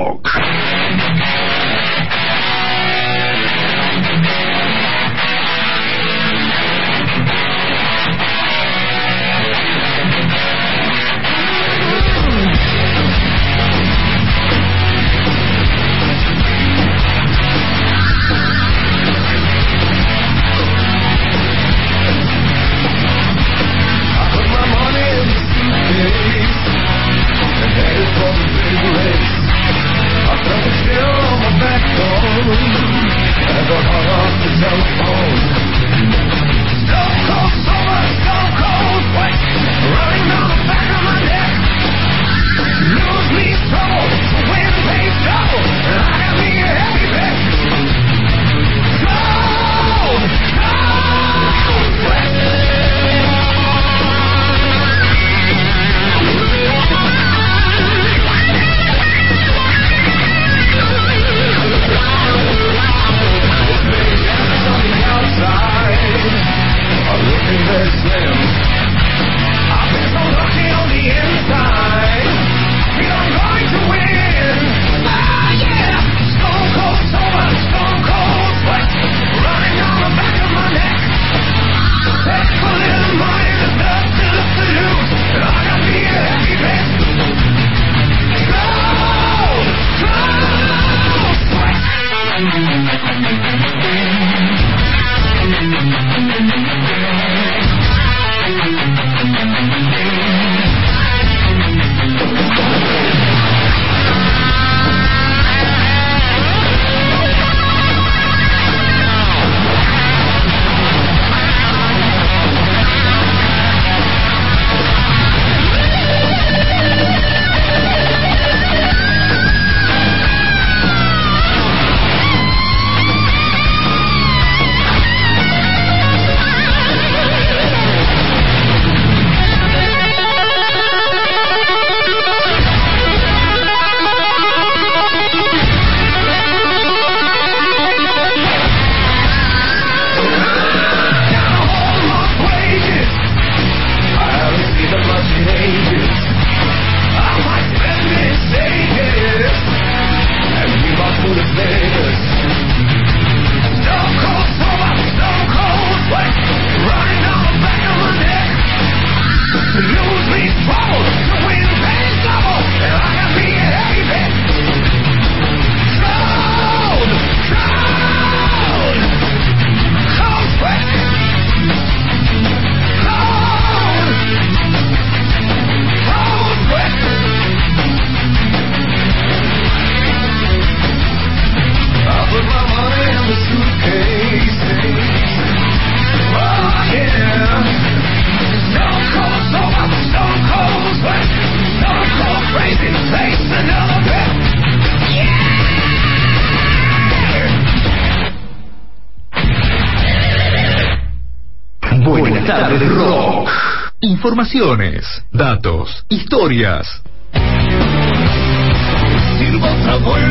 [205.34, 206.88] Datos, historias.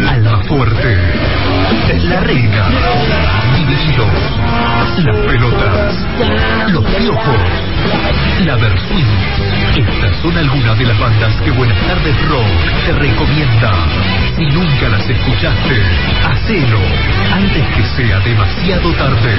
[0.08, 0.96] Alma fuerte.
[2.08, 2.70] La reina.
[3.54, 4.08] Divididos.
[5.04, 5.94] Las pelotas.
[6.72, 7.36] Los piojos.
[8.46, 9.04] La Versuit.
[9.76, 12.46] Estas son algunas de las bandas que Buenas tardes Rock
[12.86, 13.72] te recomienda.
[14.36, 15.82] Si nunca las escuchaste,
[16.24, 16.80] hacelo
[17.30, 19.34] antes que sea demasiado tarde.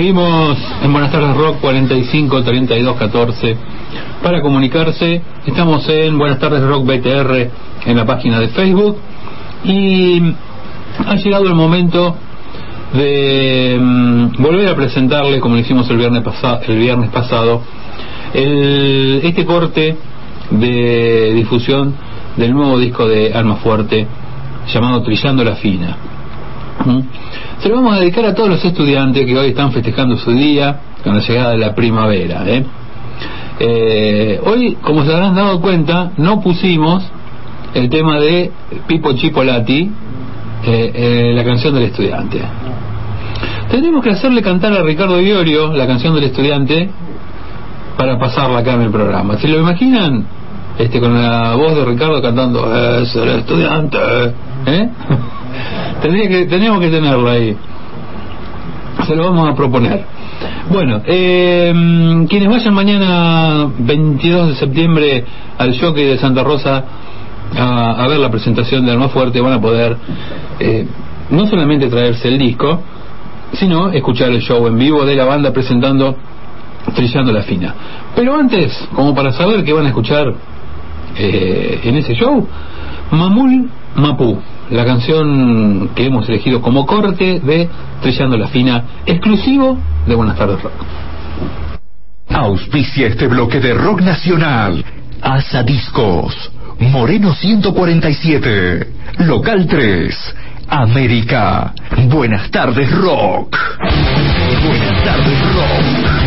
[0.00, 3.56] Seguimos en Buenas tardes Rock 45 32 14
[4.22, 5.20] para comunicarse.
[5.44, 7.50] Estamos en Buenas tardes Rock BTR
[7.84, 8.96] en la página de Facebook
[9.62, 10.22] y
[11.06, 12.16] ha llegado el momento
[12.94, 17.60] de mm, volver a presentarle, como lo hicimos el viernes, pasa- el viernes pasado,
[18.32, 19.98] el- este corte
[20.50, 21.94] de difusión
[22.38, 24.06] del nuevo disco de Alma Fuerte
[24.72, 25.94] llamado Trillando la Fina.
[26.84, 27.00] ¿Mm?
[27.60, 30.80] Se lo vamos a dedicar a todos los estudiantes que hoy están festejando su día
[31.04, 32.42] con la llegada de la primavera.
[32.46, 32.64] ¿eh?
[33.62, 37.04] Eh, hoy, como se habrán dado cuenta, no pusimos
[37.74, 38.50] el tema de
[38.86, 39.90] Pipo Chipolati,
[40.64, 42.40] eh, eh, la canción del estudiante.
[43.70, 46.90] Tenemos que hacerle cantar a Ricardo Iorio la canción del estudiante
[47.98, 49.36] para pasarla acá en el programa.
[49.36, 50.24] ¿Se lo imaginan?
[50.78, 53.98] Este, con la voz de Ricardo cantando Es el estudiante.
[56.00, 57.56] Tendría que, Teníamos que tenerlo ahí.
[59.06, 60.04] Se lo vamos a proponer.
[60.70, 61.72] Bueno, eh,
[62.28, 65.24] quienes vayan mañana 22 de septiembre
[65.58, 66.84] al Jockey de Santa Rosa
[67.56, 69.96] a, ver la presentación de Alma Fuerte van a poder
[70.60, 70.86] eh,
[71.30, 72.80] no solamente traerse el disco
[73.54, 76.16] sino escuchar el show en vivo de la banda presentando
[76.94, 77.74] Trillando la Fina.
[78.14, 80.32] Pero antes, como para saber qué van a escuchar
[81.16, 82.46] eh, en ese show,
[83.10, 84.38] Mamul Mapu,
[84.70, 87.68] la canción que hemos elegido como corte de
[88.00, 90.72] Trillando la Fina, exclusivo de Buenas tardes Rock.
[92.28, 94.84] Auspicia este bloque de rock nacional.
[95.20, 96.52] Asa Discos.
[96.78, 98.86] Moreno 147.
[99.18, 100.34] Local 3.
[100.68, 101.74] América.
[102.08, 103.56] Buenas tardes rock.
[104.64, 106.19] Buenas tardes rock.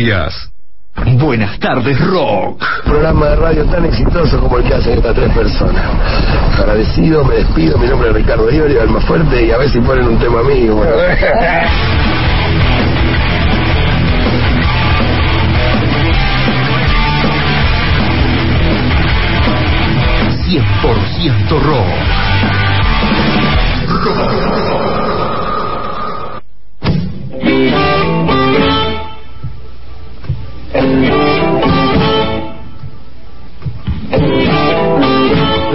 [0.00, 0.50] Historias.
[1.18, 2.62] Buenas tardes rock.
[2.84, 5.84] programa de radio tan exitoso como el que hacen estas tres personas.
[6.58, 10.08] Agradecido, me despido, mi nombre es Ricardo Iorio, Alma Fuerte, y a ver si ponen
[10.08, 10.74] un tema mío.
[10.76, 10.92] Bueno.
[20.50, 21.86] 100% rock.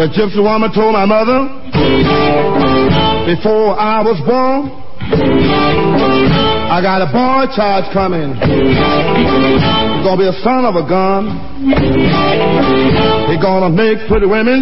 [0.06, 1.50] The gypsy woman told my mother
[3.26, 4.70] before I was born,
[6.70, 8.38] I got a boy child coming.
[8.38, 11.42] He's gonna be a son of a gun.
[13.34, 14.62] He's gonna make pretty women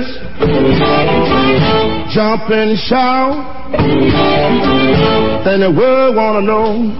[2.15, 3.62] jump and shout.
[5.63, 6.91] The world wanna know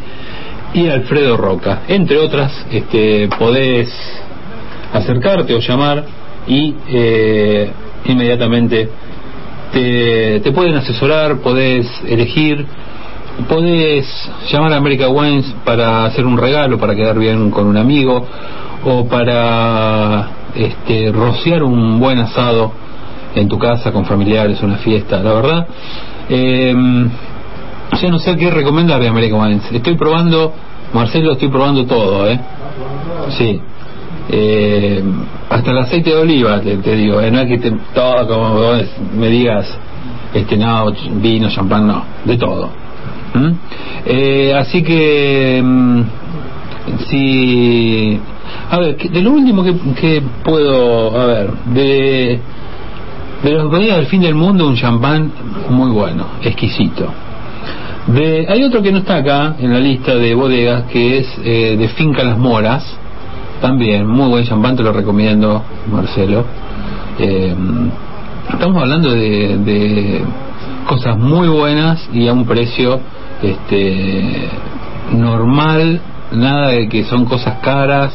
[0.74, 1.82] y Alfredo Roca.
[1.88, 3.90] Entre otras, este, podés
[4.92, 6.04] acercarte o llamar
[6.46, 7.70] y eh,
[8.06, 8.88] inmediatamente
[9.72, 12.66] te, te pueden asesorar, podés elegir,
[13.48, 14.06] podés
[14.50, 18.26] llamar a America Wines para hacer un regalo, para quedar bien con un amigo
[18.84, 22.72] o para este, rociar un buen asado
[23.34, 25.22] en tu casa con familiares, una fiesta.
[25.22, 25.66] La verdad,
[26.28, 29.72] eh, no sé qué recomendar de American Wines.
[29.72, 30.52] Estoy probando,
[30.92, 32.40] Marcelo, estoy probando todo, ¿eh?
[33.36, 33.60] Sí.
[34.32, 35.02] Eh,
[35.48, 37.30] hasta el aceite de oliva, te, digo, ¿eh?
[37.32, 38.60] no es que te, todo como
[39.16, 39.66] me digas,
[40.32, 42.79] este, no, vino, champán, no, de todo.
[43.34, 43.50] ¿Mm?
[44.06, 46.00] Eh, así que, mm,
[47.08, 48.18] si,
[48.70, 52.40] a ver, de lo último que, que puedo, a ver, de,
[53.42, 55.30] de los bodegas del fin del mundo, un champán
[55.68, 57.06] muy bueno, exquisito.
[58.08, 61.76] De, hay otro que no está acá en la lista de bodegas, que es eh,
[61.78, 62.84] de Finca Las Moras,
[63.60, 65.62] también, muy buen champán, te lo recomiendo,
[65.92, 66.44] Marcelo.
[67.18, 67.54] Eh,
[68.52, 70.22] estamos hablando de, de
[70.88, 73.00] cosas muy buenas y a un precio
[73.42, 74.48] este
[75.12, 76.00] normal,
[76.32, 78.12] nada de que son cosas caras,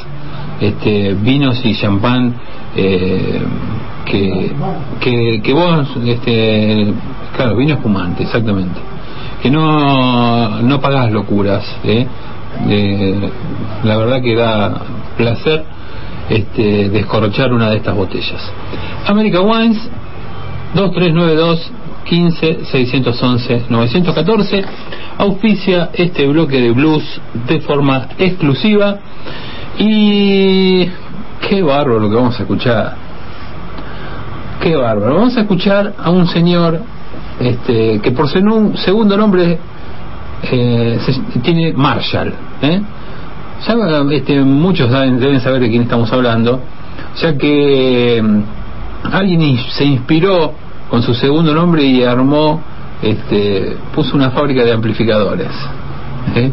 [0.62, 2.36] este vinos y champán
[2.76, 3.42] eh,
[4.06, 4.52] que,
[5.00, 6.94] que, que vos, este,
[7.36, 8.80] claro, vino espumante, exactamente,
[9.42, 12.08] que no, no pagás locuras, ¿eh?
[12.70, 13.30] Eh,
[13.84, 14.82] la verdad que da
[15.18, 15.64] placer
[16.30, 18.52] este, descorchar una de estas botellas.
[19.08, 19.78] America Wines
[20.74, 21.72] 2392
[22.06, 24.64] 15 611 914
[25.18, 27.04] auspicia este bloque de blues
[27.48, 29.00] de forma exclusiva.
[29.78, 30.86] Y
[31.50, 32.96] qué bárbaro lo que vamos a escuchar.
[34.62, 35.16] Qué bárbaro.
[35.16, 36.80] Vamos a escuchar a un señor
[37.40, 39.60] este, que por un segundo nombre
[40.44, 41.00] eh,
[41.44, 42.82] tiene Marshall ¿eh?
[44.12, 46.62] este, muchos deben saber de quién estamos hablando.
[47.22, 50.54] Ya que mm, alguien se inspiró
[50.96, 52.62] con su segundo nombre y armó
[53.02, 55.50] este, puso una fábrica de amplificadores
[56.34, 56.52] ¿eh?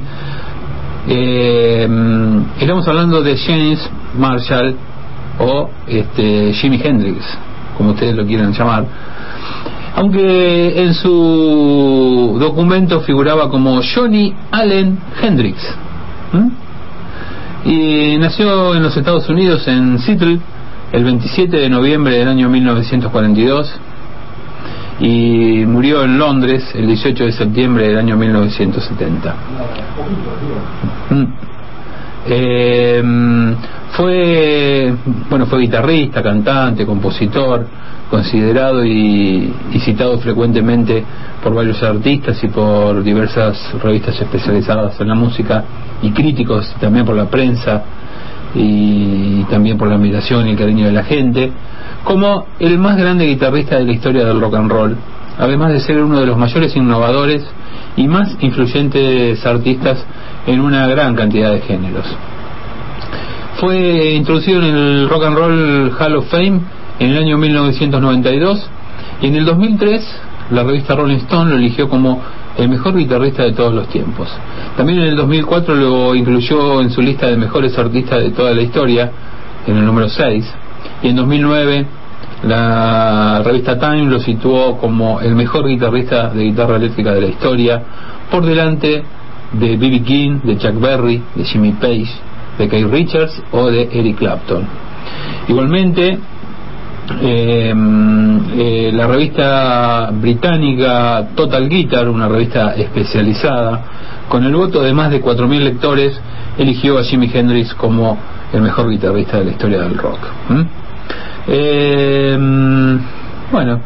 [2.58, 3.88] Estamos hablando de James
[4.18, 4.74] Marshall
[5.38, 7.24] o este, Jimi Hendrix
[7.78, 8.84] como ustedes lo quieran llamar
[9.94, 15.58] aunque en su documento figuraba como Johnny Allen Hendrix.
[17.64, 20.40] Y nació en los Estados Unidos, en Seattle,
[20.92, 23.70] el 27 de noviembre del año 1942
[25.00, 29.34] y murió en Londres el 18 de septiembre del año 1970.
[31.10, 31.24] Mm.
[32.24, 33.02] Eh,
[33.92, 34.94] fue
[35.28, 37.66] bueno fue guitarrista, cantante, compositor,
[38.10, 41.04] considerado y, y citado frecuentemente
[41.42, 45.64] por varios artistas y por diversas revistas especializadas en la música
[46.00, 47.82] y críticos también por la prensa
[48.54, 51.52] y también por la admiración y el cariño de la gente
[52.04, 54.96] como el más grande guitarrista de la historia del rock and roll
[55.38, 57.44] además de ser uno de los mayores innovadores
[57.96, 60.04] y más influyentes artistas
[60.46, 62.06] en una gran cantidad de géneros.
[63.56, 66.60] Fue introducido en el Rock and Roll Hall of Fame
[66.98, 68.70] en el año 1992
[69.20, 72.20] y en el 2003 la revista Rolling Stone lo eligió como
[72.58, 74.28] el mejor guitarrista de todos los tiempos.
[74.76, 78.62] También en el 2004 lo incluyó en su lista de mejores artistas de toda la
[78.62, 79.10] historia,
[79.66, 80.54] en el número 6,
[81.02, 81.86] y en 2009
[82.44, 87.82] la revista Time lo situó como el mejor guitarrista de guitarra eléctrica de la historia,
[88.30, 89.04] por delante
[89.52, 90.02] de B.B.
[90.02, 92.10] King, de Chuck Berry, de Jimmy Page,
[92.58, 94.66] de Keith Richards o de Eric Clapton.
[95.48, 96.18] Igualmente,
[97.10, 97.74] eh,
[98.54, 103.84] eh, la revista británica Total Guitar, una revista especializada,
[104.28, 106.18] con el voto de más de 4.000 lectores,
[106.56, 108.16] eligió a Jimi Hendrix como
[108.52, 110.18] el mejor guitarrista de la historia del rock.
[111.48, 112.38] Eh,
[113.50, 113.80] bueno,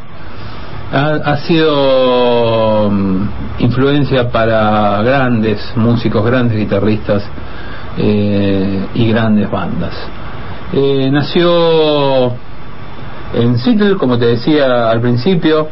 [0.93, 3.29] ha, sido mm,
[3.61, 7.23] influencia para grandes músicos, grandes guitarristas
[7.99, 9.95] y grandes bandas.
[11.11, 12.35] Nació
[13.35, 15.69] en Seattle, como te decía al principio,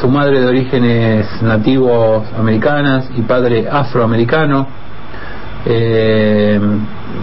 [0.00, 4.66] su madre de orígenes nativos americanas y padre afroamericano.
[5.66, 6.60] Eh,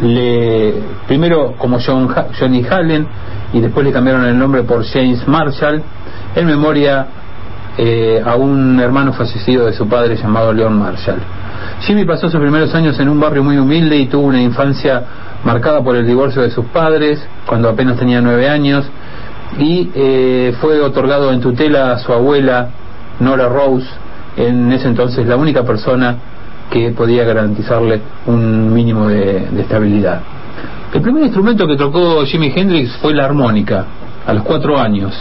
[0.03, 0.73] le,
[1.07, 3.07] primero como Johnny Hallen
[3.51, 5.81] y después le cambiaron el nombre por James Marshall
[6.35, 7.07] en memoria
[7.77, 11.19] eh, a un hermano fallecido de su padre llamado Leon Marshall.
[11.81, 15.03] Jimmy pasó sus primeros años en un barrio muy humilde y tuvo una infancia
[15.43, 18.85] marcada por el divorcio de sus padres cuando apenas tenía nueve años
[19.59, 22.69] y eh, fue otorgado en tutela a su abuela
[23.19, 23.87] Nora Rose,
[24.35, 26.15] en ese entonces la única persona
[26.69, 30.21] que podía garantizarle un mínimo de, estabilidad.
[30.93, 33.85] El primer instrumento que tocó Jimi Hendrix fue la armónica,
[34.25, 35.13] a los cuatro años,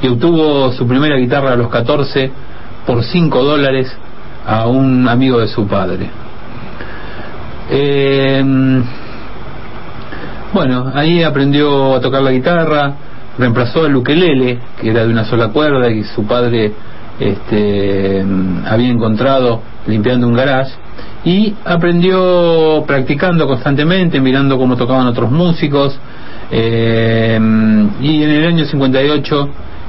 [0.00, 2.30] y obtuvo su primera guitarra a los 14
[2.86, 3.94] por 5 dólares
[4.46, 6.08] a un amigo de su padre.
[7.68, 8.44] Eh,
[10.52, 12.94] bueno, ahí aprendió a tocar la guitarra,
[13.38, 16.72] reemplazó el ukelele, que era de una sola cuerda y su padre
[17.18, 18.24] este,
[18.66, 20.72] había encontrado limpiando un garage,
[21.24, 25.98] y aprendió practicando constantemente, mirando cómo tocaban otros músicos,
[26.50, 27.38] eh,
[28.00, 29.48] y en el año 58,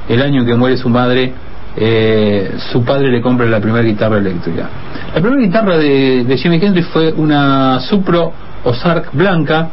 [0.10, 1.34] el año en que muere su madre,
[1.76, 4.70] eh, su padre le compra la primera guitarra eléctrica.
[5.14, 8.34] La primera guitarra de, de Jimi Hendrix fue una Supro
[8.64, 9.70] Ozark blanca,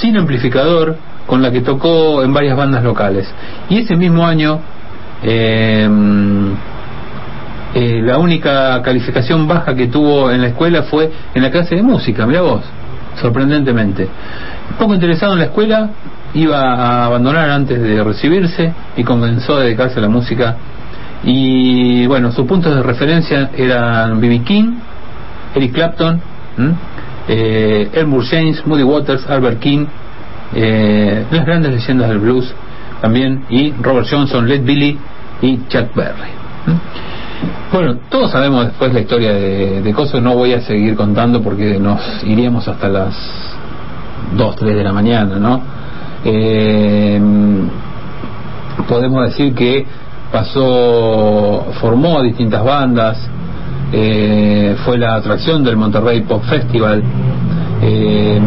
[0.00, 0.96] sin amplificador,
[1.28, 3.28] con la que tocó en varias bandas locales.
[3.68, 4.58] Y ese mismo año,
[5.22, 5.86] eh,
[7.74, 11.82] eh, la única calificación baja que tuvo en la escuela fue en la clase de
[11.82, 12.62] música, mira vos,
[13.20, 14.08] sorprendentemente.
[14.78, 15.90] Poco interesado en la escuela,
[16.32, 20.56] iba a abandonar antes de recibirse y comenzó a dedicarse a la música.
[21.24, 24.44] Y bueno, sus puntos de referencia eran B.B.
[24.44, 24.76] King,
[25.54, 26.22] Eric Clapton,
[27.28, 27.90] eh,
[28.30, 29.86] James, Moody Waters, Albert King,
[30.54, 32.54] eh, las grandes leyendas del blues
[33.00, 34.98] también, y Robert Johnson, Led Billy
[35.42, 36.30] y Chuck Berry.
[37.72, 41.78] Bueno, todos sabemos después la historia de, de Coso, no voy a seguir contando porque
[41.78, 43.14] nos iríamos hasta las
[44.36, 45.60] 2, 3 de la mañana, ¿no?
[46.24, 47.20] Eh,
[48.88, 49.86] podemos decir que
[50.32, 53.18] pasó, formó distintas bandas,
[53.92, 57.02] eh, fue la atracción del Monterrey Pop Festival,
[57.82, 58.40] eh,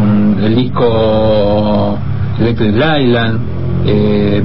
[0.44, 1.98] el disco
[2.38, 3.40] Electric Island,
[3.86, 4.42] eh,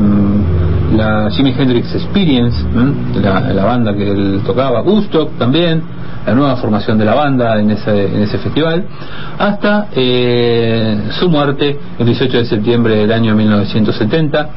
[0.96, 2.58] la Jimi Hendrix Experience,
[3.22, 5.82] la, banda que él tocaba, Woodstock también,
[6.26, 8.86] la nueva formación de la banda en ese, en ese festival,
[9.38, 14.50] hasta eh, su muerte el 18 de septiembre del año 1970,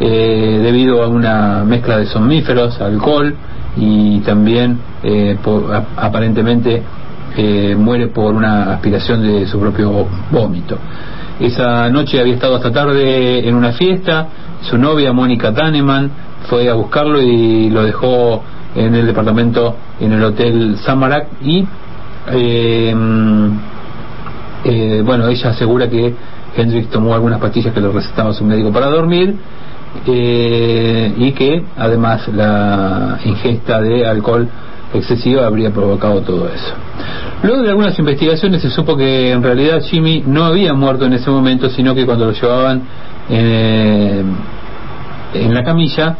[0.00, 3.34] eh, debido a una mezcla de somníferos, alcohol
[3.76, 5.36] y también eh,
[5.96, 6.82] aparentemente
[7.36, 10.78] eh, muere por una aspiración de su propio vómito.
[11.40, 14.28] Esa noche había estado hasta tarde en una fiesta,
[14.62, 16.10] su novia Mónica Taneman
[16.48, 18.42] fue a buscarlo y lo dejó
[18.74, 21.66] en el departamento en el hotel Samarak y
[22.32, 22.94] eh,
[24.64, 26.14] eh, bueno, ella asegura que
[26.56, 29.36] Hendrix tomó algunas pastillas que le recetaba su médico para dormir
[30.06, 34.48] eh, y que además la ingesta de alcohol
[34.98, 36.74] excesiva habría provocado todo eso.
[37.42, 41.30] Luego de algunas investigaciones se supo que en realidad Jimmy no había muerto en ese
[41.30, 42.82] momento, sino que cuando lo llevaban
[43.28, 44.22] eh,
[45.34, 46.16] en la camilla,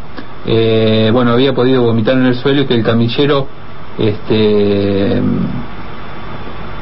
[0.46, 3.46] eh, bueno, había podido vomitar en el suelo y que el camillero
[3.98, 5.22] este,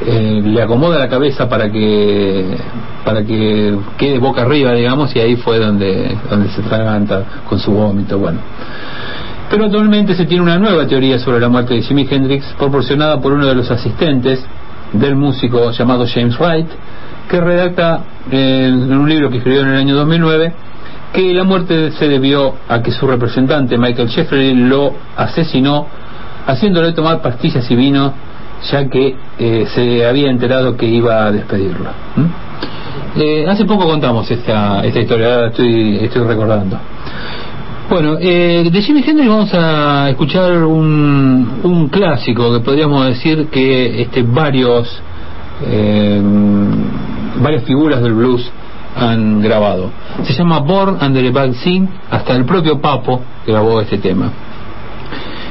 [0.05, 2.57] eh, le acomoda la cabeza para que
[3.05, 7.71] para que quede boca arriba, digamos, y ahí fue donde donde se traganta con su
[7.71, 8.39] vómito, bueno.
[9.53, 13.33] Pero actualmente se tiene una nueva teoría sobre la muerte de Jimi Hendrix, proporcionada por
[13.33, 14.43] uno de los asistentes
[14.93, 16.65] del músico llamado James Wright,
[17.29, 18.01] que redacta
[18.31, 20.53] eh, en un libro que escribió en el año 2009
[21.13, 25.85] que la muerte se debió a que su representante Michael Jeffrey lo asesinó
[26.47, 28.11] haciéndole tomar pastillas y vino
[28.71, 31.91] ya que eh, se había enterado que iba a despedirlo.
[32.17, 32.27] ¿m?
[33.17, 36.79] Eh, hace poco contamos esta, esta historia, ahora estoy, estoy recordando.
[37.93, 44.01] Bueno, eh, de Jimi Hendrix vamos a escuchar un, un clásico que podríamos decir que
[44.01, 44.99] este, varios,
[45.63, 46.19] eh,
[47.39, 48.51] varias figuras del blues
[48.95, 49.91] han grabado.
[50.23, 54.31] Se llama Born Under a Bad Scene, hasta el propio Papo grabó este tema.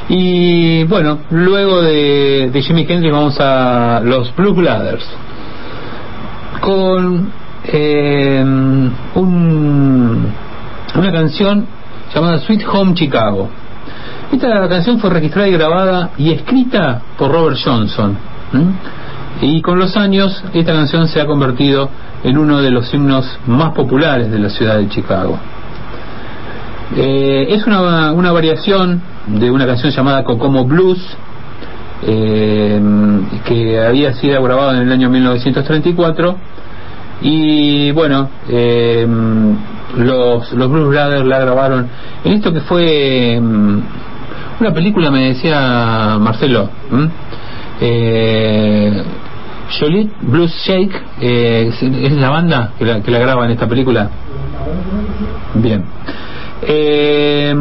[0.08, 5.06] Y bueno, luego de, de Jimi Hendrix vamos a los Blues Brothers
[6.60, 7.30] con
[7.66, 8.42] eh,
[9.14, 10.32] un,
[10.96, 11.81] una canción
[12.14, 13.48] llamada Sweet Home Chicago.
[14.30, 18.16] Esta canción fue registrada y grabada y escrita por Robert Johnson.
[19.40, 21.88] Y con los años esta canción se ha convertido
[22.22, 25.38] en uno de los himnos más populares de la ciudad de Chicago.
[26.96, 31.00] Eh, es una, una variación de una canción llamada Kokomo Blues,
[32.06, 32.80] eh,
[33.44, 36.36] que había sido grabada en el año 1934
[37.22, 39.06] y bueno eh,
[39.96, 41.88] los, los Blues Brothers la grabaron.
[42.24, 43.80] En esto que fue mm,
[44.60, 46.70] una película me decía Marcelo
[47.80, 49.02] eh,
[50.22, 54.10] Blues Shake eh, es, la banda que la, que la graba en esta película.
[55.54, 55.84] Bien.
[56.62, 57.54] Eh,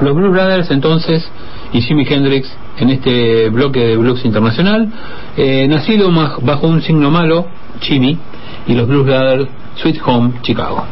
[0.00, 1.28] los Blues Brothers entonces
[1.72, 4.88] y Jimi Hendrix en este bloque de blues internacional
[5.36, 6.10] eh, nacido
[6.42, 7.46] bajo un signo malo
[7.80, 8.18] Jimmy
[8.66, 10.84] y los Blues Brothers Sweet Home Chicago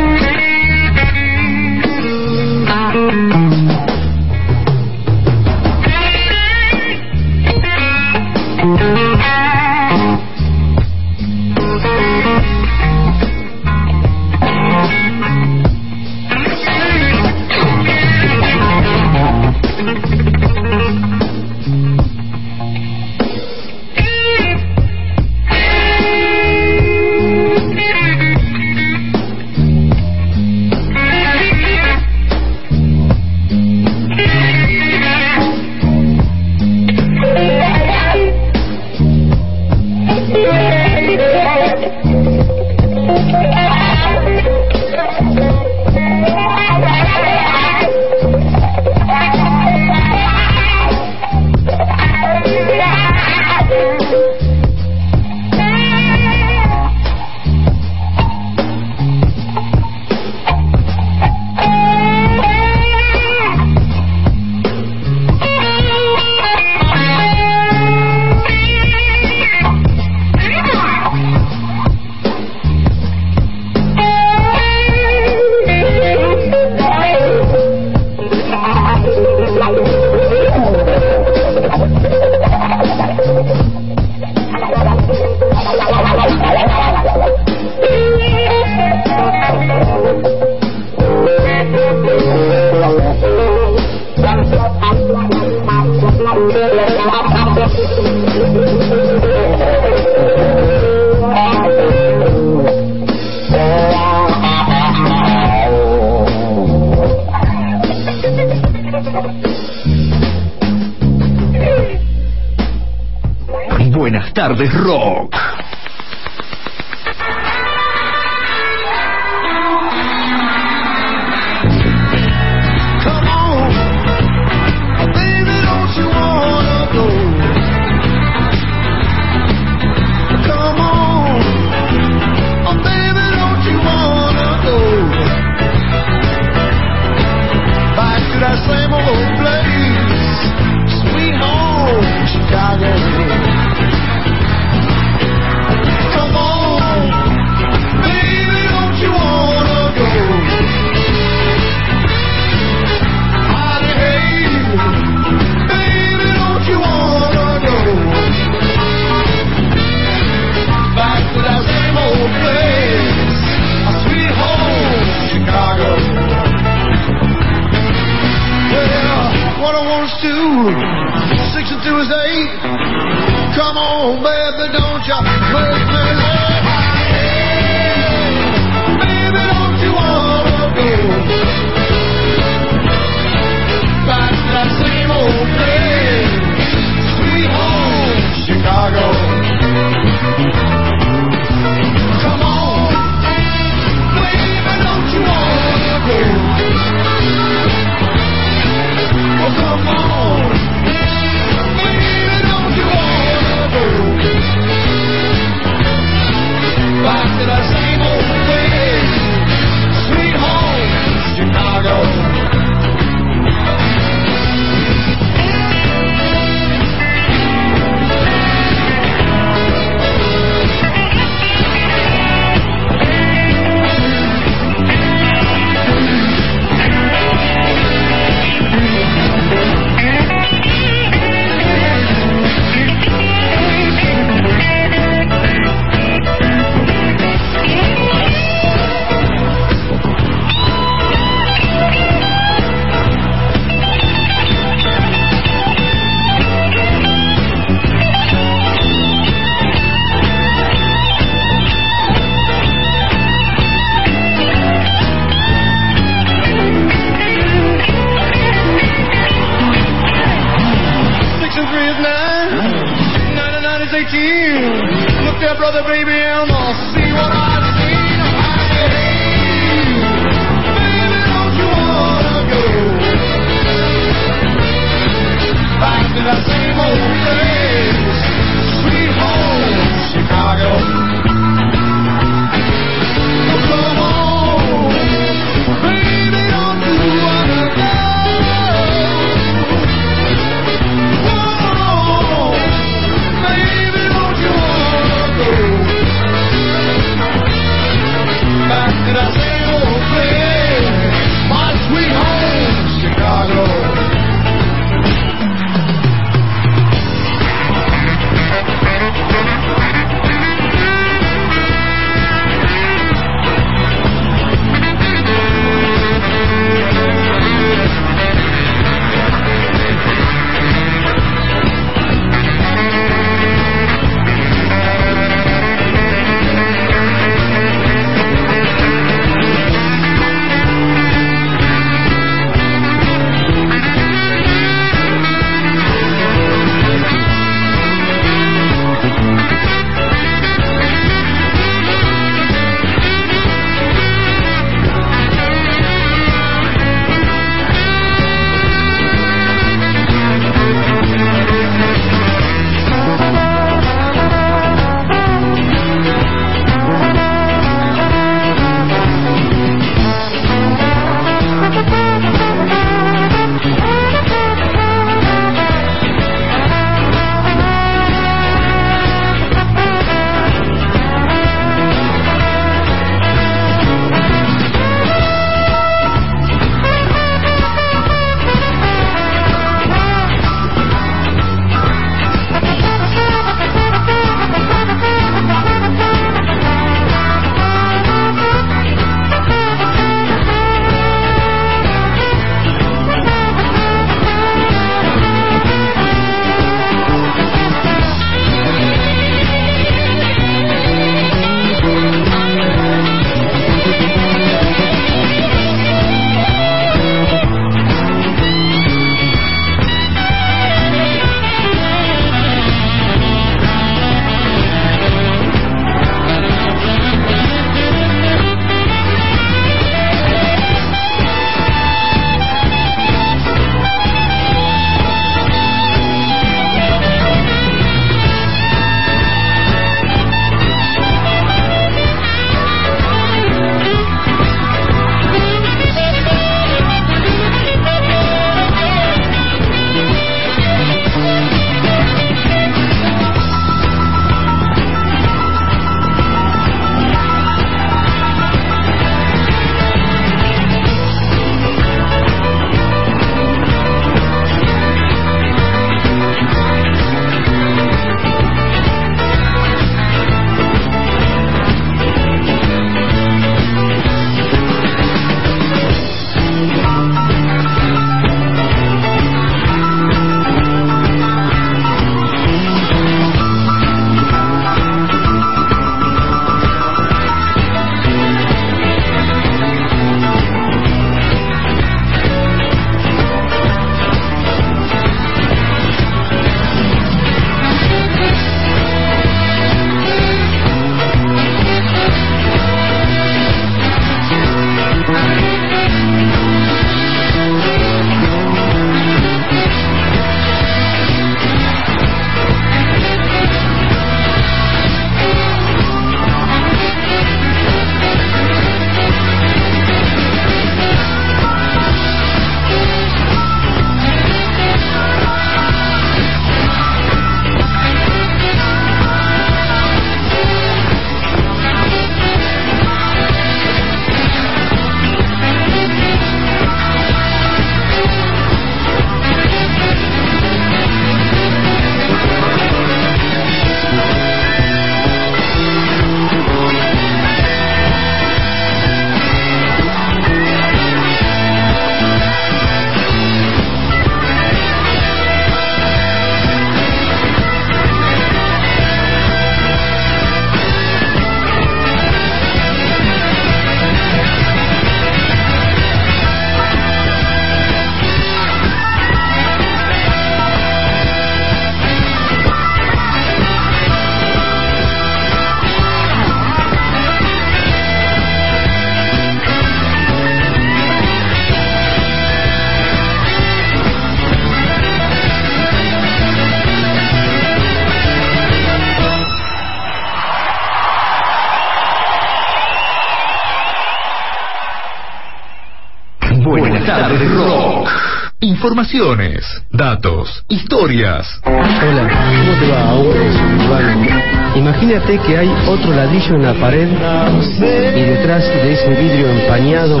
[588.62, 591.26] Informaciones, datos, historias.
[591.44, 592.94] Hola, ¿cómo te va?
[592.94, 594.06] Urbano.
[594.54, 600.00] Imagínate que hay otro ladrillo en la pared y detrás de ese vidrio empañado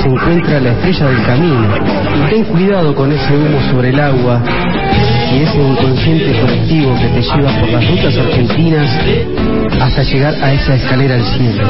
[0.00, 1.74] se encuentra la estrella del camino.
[2.30, 4.42] Ten cuidado con ese humo sobre el agua
[5.32, 8.90] y ese inconsciente colectivo que te lleva por las rutas argentinas
[9.78, 11.64] hasta llegar a esa escalera al cielo.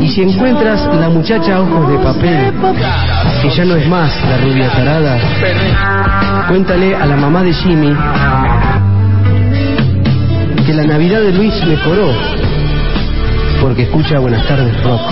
[0.00, 2.52] Y si encuentras la muchacha ojos de papel,
[3.42, 5.18] que ya no es más la rubia tarada,
[6.48, 7.94] cuéntale a la mamá de Jimmy
[10.66, 12.12] que la Navidad de Luis mejoró
[13.60, 15.02] porque escucha Buenas tardes Rock.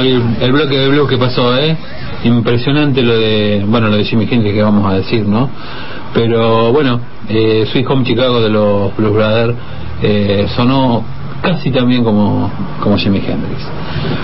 [0.00, 1.76] El, bloque de blues que pasó, ¿eh?
[2.24, 5.48] Impresionante lo de, bueno, lo de Jimmy Hendrix que vamos a decir, ¿no?
[6.14, 9.54] Pero bueno, eh, Sweet Home Chicago de los Blues Brothers
[10.02, 11.04] eh, sonó
[11.42, 12.50] casi tan bien como,
[12.80, 13.62] como Jimmy Hendrix.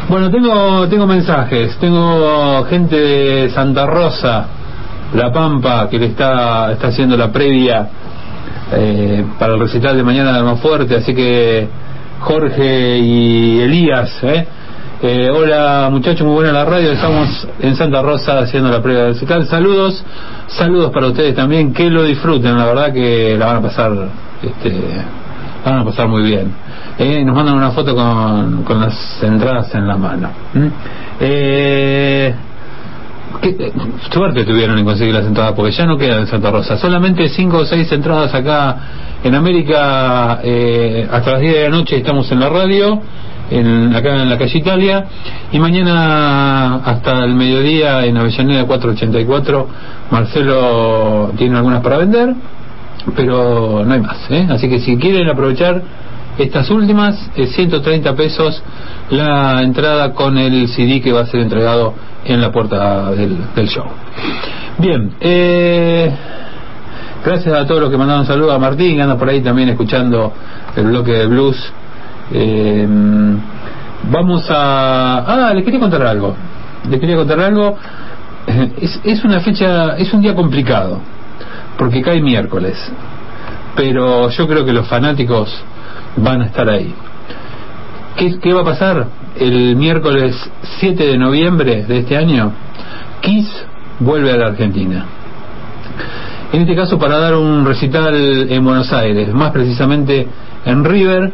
[0.08, 4.46] Bueno, tengo, tengo mensajes, tengo gente de Santa Rosa,
[5.14, 7.88] La Pampa, que le está, está haciendo la previa
[8.72, 11.68] eh, para el recital de mañana de Almafuerte, así que
[12.20, 14.46] Jorge y Elías, ¿eh?
[15.04, 19.46] Eh, hola muchachos, muy buena la radio, estamos en Santa Rosa haciendo la previa del.
[19.48, 20.04] Saludos,
[20.46, 23.90] saludos para ustedes también, que lo disfruten, la verdad que la van a pasar,
[24.40, 24.70] este,
[25.64, 26.52] la van a pasar muy bien.
[27.00, 30.30] Eh, nos mandan una foto con, con las entradas en la mano.
[30.54, 30.66] ¿Mm?
[31.18, 32.34] Eh,
[33.40, 33.72] ¿Qué,
[34.08, 37.56] suerte tuvieron en conseguir las entradas porque ya no quedan en Santa Rosa solamente cinco
[37.56, 38.76] o seis entradas acá
[39.24, 43.02] en América eh, hasta las 10 de la noche estamos en la radio
[43.50, 45.04] en, acá en la calle Italia
[45.50, 49.68] y mañana hasta el mediodía en Avellaneda 484
[50.10, 52.34] Marcelo tiene algunas para vender
[53.16, 54.46] pero no hay más ¿eh?
[54.50, 55.82] así que si quieren aprovechar
[56.38, 58.62] estas últimas es 130 pesos
[59.10, 61.94] la entrada con el CD que va a ser entregado
[62.24, 63.84] en la puerta del, show.
[64.78, 66.10] Bien, eh,
[67.24, 70.32] gracias a todos los que mandaron saludos a Martín, que anda por ahí también escuchando
[70.76, 71.72] el bloque de blues.
[72.30, 72.86] Eh,
[74.10, 75.24] vamos a...
[75.26, 76.34] Ah, les quería contar algo.
[76.88, 77.76] Les quería contar algo.
[79.04, 81.00] Es, una fecha, es un día complicado,
[81.78, 82.76] porque cae miércoles.
[83.76, 85.48] Pero yo creo que los fanáticos
[86.16, 86.92] van a estar ahí.
[88.16, 89.06] ¿Qué, qué va a pasar?
[89.36, 90.34] El miércoles
[90.80, 92.52] 7 de noviembre de este año,
[93.20, 93.48] Kiss
[94.00, 95.06] vuelve a la Argentina.
[96.52, 100.26] En este caso para dar un recital en Buenos Aires, más precisamente
[100.66, 101.32] en River,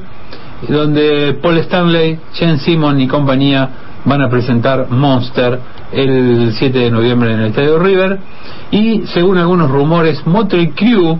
[0.66, 3.68] donde Paul Stanley, Jen Simon y compañía
[4.04, 5.58] van a presentar Monster
[5.92, 8.18] el 7 de noviembre en el Estadio River
[8.70, 11.18] y según algunos rumores Motley Crue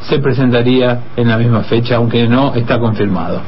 [0.00, 3.40] se presentaría en la misma fecha, aunque no está confirmado.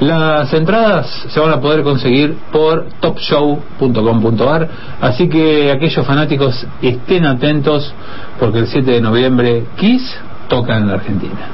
[0.00, 4.68] Las entradas se van a poder conseguir por topshow.com.ar,
[5.00, 7.92] así que aquellos fanáticos estén atentos
[8.38, 10.16] porque el 7 de noviembre Kiss
[10.48, 11.48] toca en la Argentina.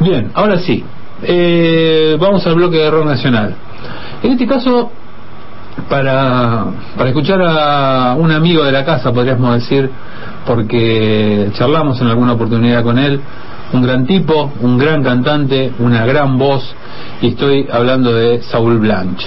[0.00, 0.82] Bien, ahora sí,
[1.22, 3.54] eh, vamos al bloque de rock nacional.
[4.22, 4.90] En este caso,
[5.88, 6.66] para,
[6.96, 9.90] para escuchar a un amigo de la casa, podríamos decir,
[10.46, 13.20] porque charlamos en alguna oportunidad con él,
[13.72, 16.74] un gran tipo, un gran cantante, una gran voz,
[17.20, 19.26] y estoy hablando de Saúl Blanche,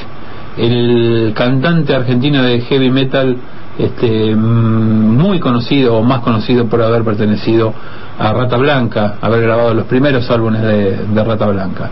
[0.57, 3.37] el cantante argentino de heavy metal,
[3.77, 7.73] este, mm, muy conocido o más conocido por haber pertenecido
[8.17, 11.89] a Rata Blanca, haber grabado los primeros álbumes de, Rata Blanca.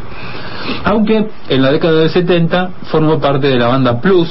[0.86, 4.30] Aunque en la década del 70 formó parte de la banda Plus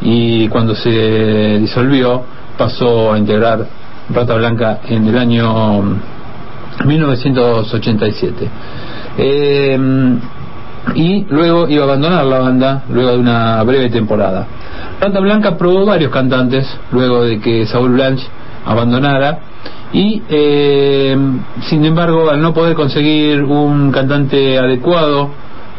[0.00, 2.22] y cuando se disolvió
[2.56, 3.66] pasó a integrar
[4.14, 5.82] Rata Blanca en el año
[6.84, 8.48] 1987.
[9.18, 9.78] Eh,
[10.94, 14.46] y luego iba a abandonar la banda luego de una breve temporada.
[15.00, 18.26] Rata Blanca probó varios cantantes luego de que Saúl Blanche
[18.64, 19.38] abandonara
[19.92, 21.16] y eh,
[21.68, 25.30] sin embargo al no poder conseguir un cantante adecuado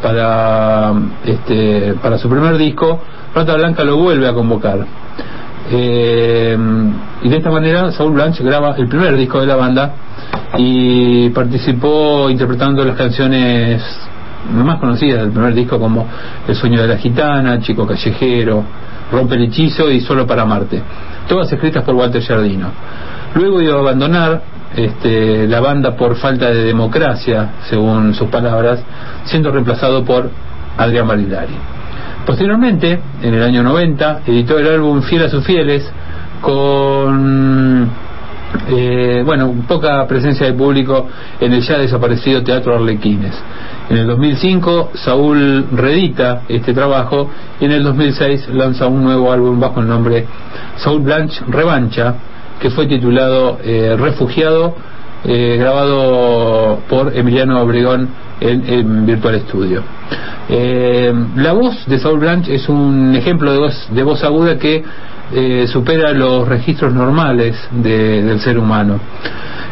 [0.01, 0.93] para
[1.25, 2.99] este para su primer disco
[3.33, 4.85] Rata Blanca lo vuelve a convocar.
[5.71, 6.57] Eh,
[7.23, 9.93] y de esta manera Saúl Blanche graba el primer disco de la banda
[10.57, 13.81] y participó interpretando las canciones
[14.51, 16.05] más conocidas del primer disco como
[16.47, 18.63] El sueño de la gitana, Chico callejero,
[19.13, 20.81] Rompe el hechizo y Solo para Marte,
[21.27, 22.71] todas escritas por Walter Giardino.
[23.35, 24.41] Luego iba a abandonar
[24.75, 28.83] este, la banda por falta de democracia, según sus palabras,
[29.25, 30.31] siendo reemplazado por
[30.77, 31.53] Adrián Barilari.
[32.25, 35.87] Posteriormente, en el año 90, editó el álbum Fiel a sus fieles
[36.41, 37.87] con
[38.69, 41.07] eh, bueno, poca presencia de público
[41.39, 43.33] en el ya desaparecido Teatro Arlequines.
[43.89, 49.59] En el 2005 Saúl redita este trabajo y en el 2006 lanza un nuevo álbum
[49.59, 50.25] bajo el nombre
[50.77, 52.15] Saúl Blanche Revancha,
[52.59, 54.75] que fue titulado eh, Refugiado,
[55.25, 58.09] eh, grabado por Emiliano Obregón
[58.39, 59.83] en, en Virtual Studio.
[60.49, 64.83] Eh, la voz de Saúl Blanche es un ejemplo de voz, de voz aguda que
[65.31, 68.99] eh, supera los registros normales de- del ser humano.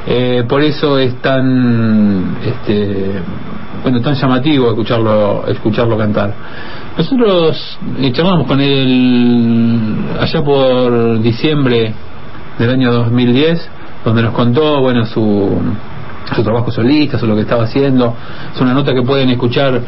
[0.08, 3.12] Eh, por eso es tan este,
[3.84, 6.34] bueno tan llamativo escucharlo escucharlo cantar.
[6.98, 11.94] Nosotros eh, charlamos con él allá por diciembre
[12.58, 13.70] del año 2010,
[14.04, 15.58] donde nos contó bueno su
[16.36, 18.16] su trabajo solista, o lo que estaba haciendo.
[18.54, 19.82] Es una nota que pueden escuchar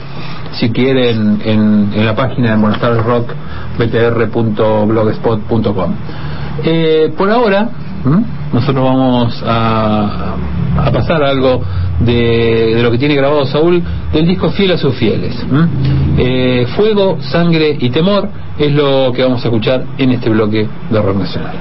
[0.51, 3.31] si quieren en, la página de Buenos Rock,
[3.77, 5.93] btr.blogspot.com.
[6.63, 7.69] Eh, por ahora,
[8.51, 10.35] nosotros vamos a,
[10.91, 11.61] pasar algo
[12.01, 15.35] de, lo que tiene grabado Saúl del disco Fiel a sus fieles.
[16.17, 21.01] Eh, Fuego, Sangre y Temor es lo que vamos a escuchar en este bloque de
[21.01, 21.55] Rock Nacional.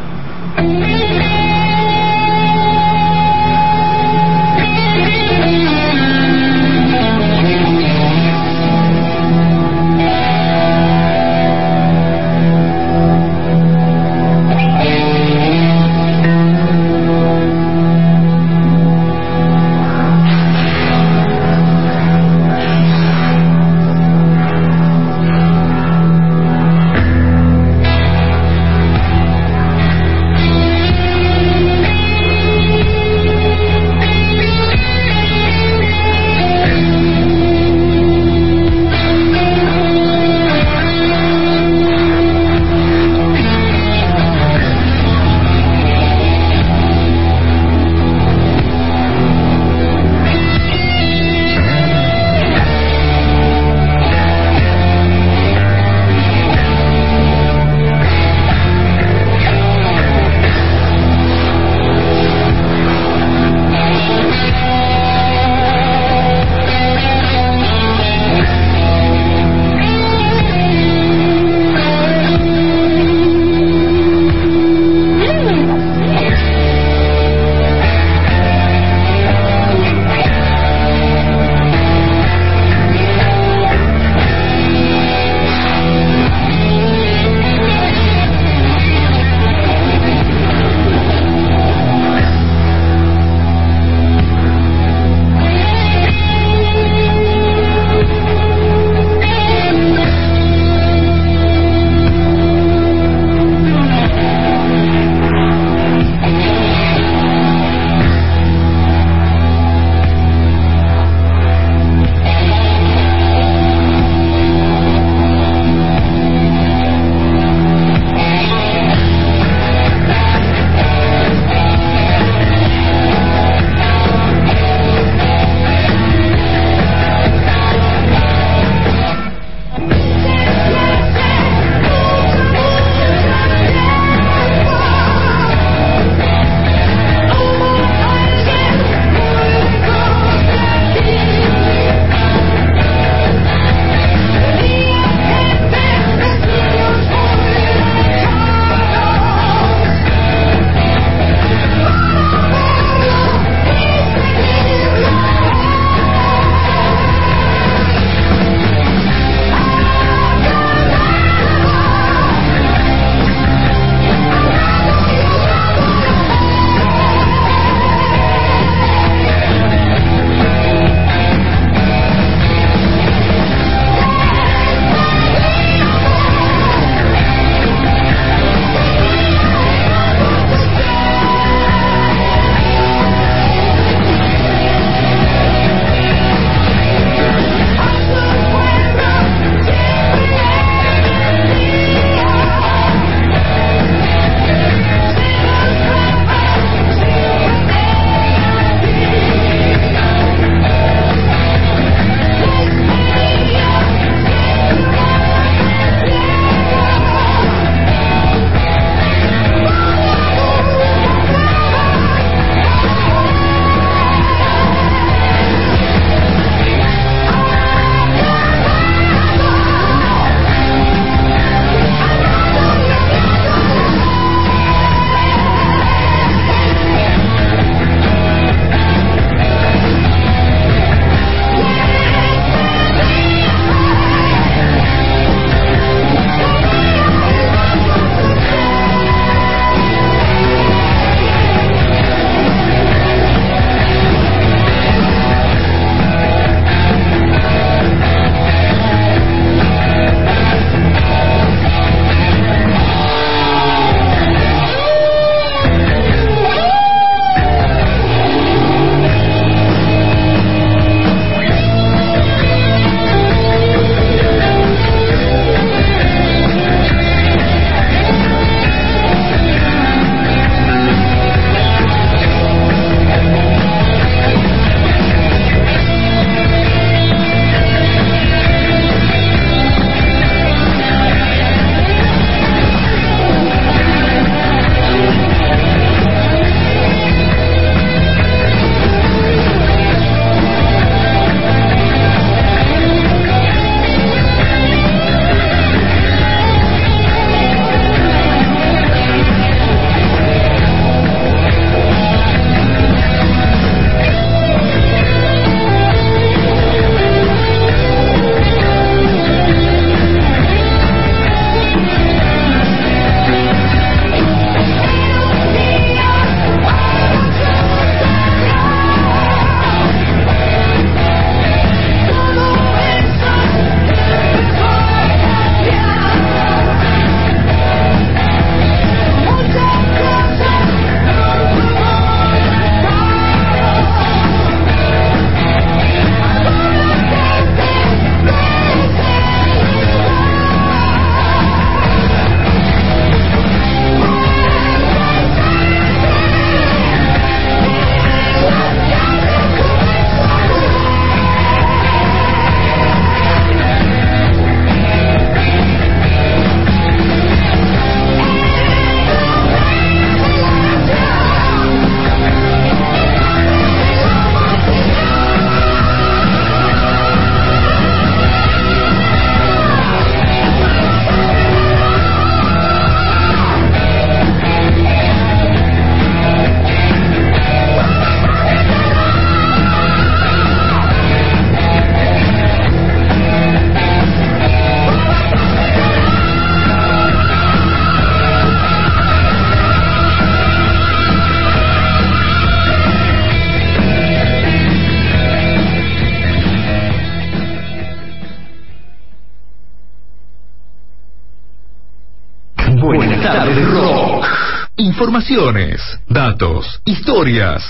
[406.09, 407.63] Datos, historias.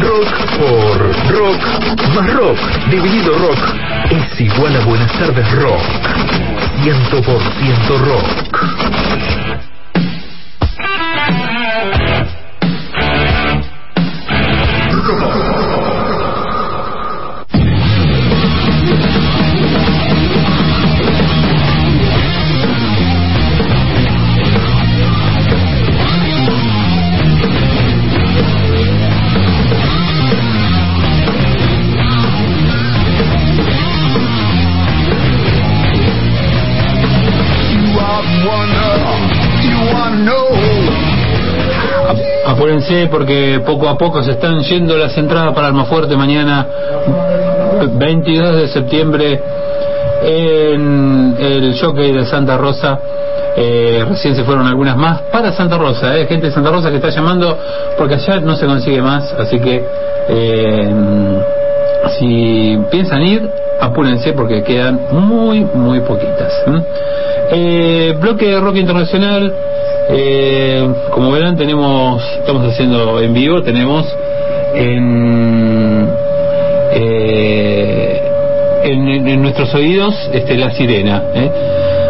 [0.00, 1.62] Rock por rock
[2.14, 2.58] más rock
[2.90, 3.58] dividido rock
[4.10, 5.82] es igual a Buenas tardes rock.
[6.82, 8.55] Ciento por ciento rock.
[42.86, 46.64] Apúrense porque poco a poco se están yendo las entradas para Almafuerte mañana
[47.94, 49.42] 22 de septiembre
[50.22, 52.96] en el jockey de Santa Rosa.
[53.56, 56.96] Eh, recién se fueron algunas más para Santa Rosa, eh, gente de Santa Rosa que
[56.96, 57.58] está llamando
[57.98, 59.84] porque allá no se consigue más, así que
[60.28, 60.94] eh,
[62.18, 63.50] si piensan ir,
[63.80, 66.52] apúrense porque quedan muy, muy poquitas.
[67.50, 69.52] Eh, bloque de rock internacional.
[70.08, 70.45] Eh,
[71.12, 74.06] como verán, tenemos, estamos haciendo en vivo, tenemos
[74.74, 76.08] en,
[76.92, 78.22] eh,
[78.84, 81.22] en, en nuestros oídos este, la sirena.
[81.34, 81.50] ¿eh?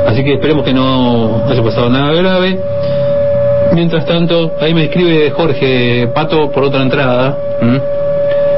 [0.07, 2.59] Así que esperemos que no haya pasado nada grave.
[3.75, 7.37] Mientras tanto, ahí me escribe Jorge Pato por otra entrada.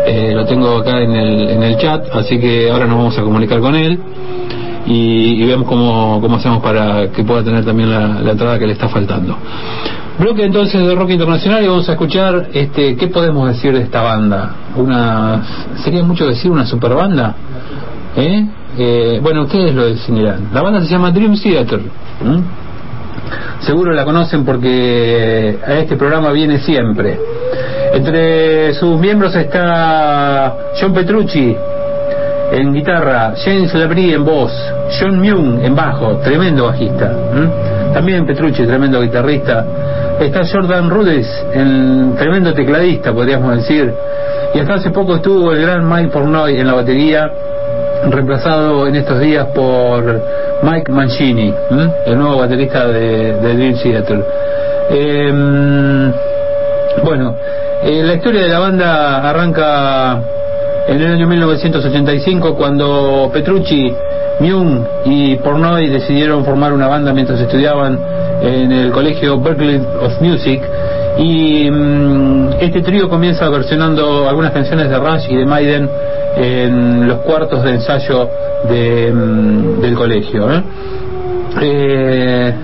[0.06, 3.22] Eh, lo tengo acá en el, en el chat, así que ahora nos vamos a
[3.22, 3.98] comunicar con él
[4.86, 8.72] y, y vemos cómo, cómo hacemos para que pueda tener también la entrada que le
[8.72, 9.36] está faltando.
[10.18, 14.02] Bloque entonces de rock internacional y vamos a escuchar este qué podemos decir de esta
[14.02, 14.50] banda.
[14.76, 15.42] Una
[15.76, 17.36] sería mucho decir una super banda.
[18.16, 18.46] ¿Eh?
[18.76, 20.48] Eh, bueno, ustedes lo definirán.
[20.52, 21.80] La banda se llama Dream Theater.
[23.60, 27.16] Seguro la conocen porque a este programa viene siempre.
[27.92, 31.56] Entre sus miembros está John Petrucci
[32.50, 34.52] en guitarra, James Labrie en voz,
[34.98, 37.12] John Myung en bajo, tremendo bajista.
[37.92, 39.64] También Petrucci, tremendo guitarrista.
[40.20, 43.94] Está Jordan Rudess, el tremendo tecladista, podríamos decir.
[44.52, 47.30] Y hasta hace poco estuvo el gran Mike Pornoy en la batería,
[48.10, 50.20] reemplazado en estos días por
[50.62, 51.54] Mike Mancini,
[52.04, 54.24] el nuevo baterista de, de Dream Theater.
[54.90, 56.12] Eh,
[57.04, 57.36] bueno,
[57.84, 60.20] la historia de la banda arranca
[60.88, 63.94] en el año 1985 cuando Petrucci,
[64.40, 70.62] Myung y Pornoy decidieron formar una banda mientras estudiaban en el colegio Berkeley of Music
[71.18, 75.88] y mm, este trío comienza versionando algunas canciones de Rush y de Maiden
[76.36, 78.28] en los cuartos de ensayo
[78.68, 80.52] de, mm, del colegio.
[80.52, 80.62] ¿eh?
[81.60, 82.54] Eh,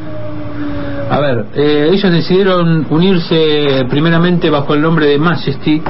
[1.11, 5.83] a ver, eh, ellos decidieron unirse primeramente bajo el nombre de Majesty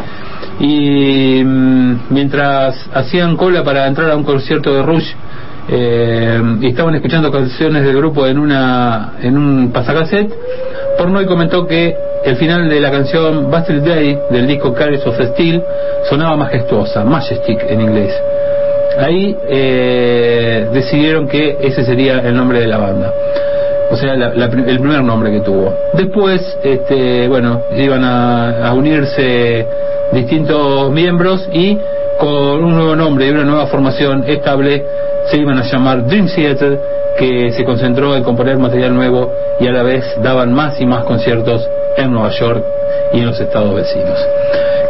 [0.61, 5.13] y mm, mientras hacían cola para entrar a un concierto de Rush
[5.69, 10.33] eh, y estaban escuchando canciones del grupo en una en un pasacassette,
[10.99, 15.63] Pornoy comentó que el final de la canción Bastard Day del disco Carries of Steel
[16.09, 18.15] sonaba majestuosa, Majestic en inglés.
[18.99, 23.13] Ahí eh, decidieron que ese sería el nombre de la banda
[23.91, 25.73] o sea, la- el primer nombre que tuvo.
[25.93, 29.67] Después, este, bueno, iban a unirse
[30.13, 31.77] distintos miembros y
[32.19, 34.83] con un nuevo nombre y una nueva formación estable
[35.31, 36.81] se iban a llamar Dream Theater,
[37.19, 41.05] que se concentró en componer material nuevo y a la vez daban más y más
[41.05, 42.65] conciertos en Nueva York
[43.13, 44.19] y en los estados vecinos.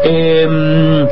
[0.02, 1.06] Em,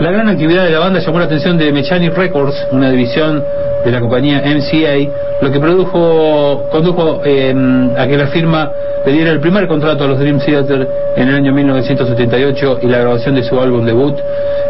[0.00, 3.42] la gran actividad de la banda llamó la atención de Mechanic Records, una división
[3.84, 7.54] de la compañía MCA, lo que produjo, condujo eh,
[7.96, 8.70] a que la firma
[9.04, 12.98] le diera el primer contrato a los Dream Theater en el año 1978 y la
[12.98, 14.18] grabación de su álbum debut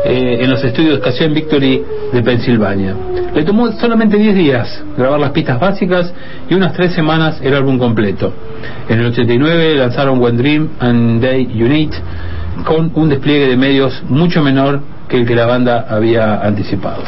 [0.09, 2.95] eh, en los estudios Casio Victory de Pensilvania.
[3.35, 6.13] Le tomó solamente 10 días grabar las pistas básicas
[6.49, 8.33] y unas 3 semanas el álbum completo.
[8.89, 11.99] En el 89 lanzaron One Dream and Day Unite
[12.65, 17.03] con un despliegue de medios mucho menor que el que la banda había anticipado.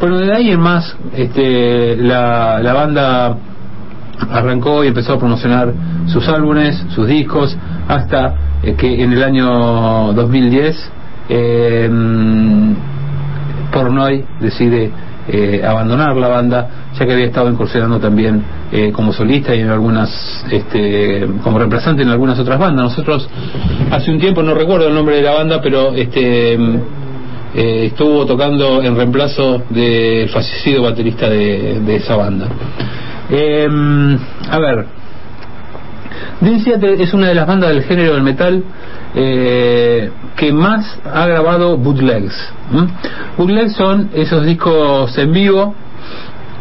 [0.00, 3.36] Bueno, de ahí en más, este, la, la banda
[4.28, 5.72] arrancó y empezó a promocionar
[6.06, 7.56] sus álbumes, sus discos,
[7.86, 10.92] hasta eh, que en el año 2010
[11.30, 11.88] eh,
[13.72, 14.90] Pornoy decide
[15.28, 18.42] eh, abandonar la banda, ya que había estado incursionando también
[18.72, 22.84] eh, como solista y en algunas, este, como reemplazante en algunas otras bandas.
[22.84, 23.28] Nosotros
[23.90, 28.82] hace un tiempo, no recuerdo el nombre de la banda, pero este eh, estuvo tocando
[28.82, 32.46] en reemplazo del fallecido baterista de, esa banda.
[33.30, 33.68] Eh,
[34.50, 34.86] a ver,
[36.40, 38.64] Dream es una de las bandas del género del metal
[39.14, 42.52] eh, que más ha grabado bootlegs.
[42.72, 42.86] ¿m?
[43.36, 45.74] Bootlegs son esos discos en vivo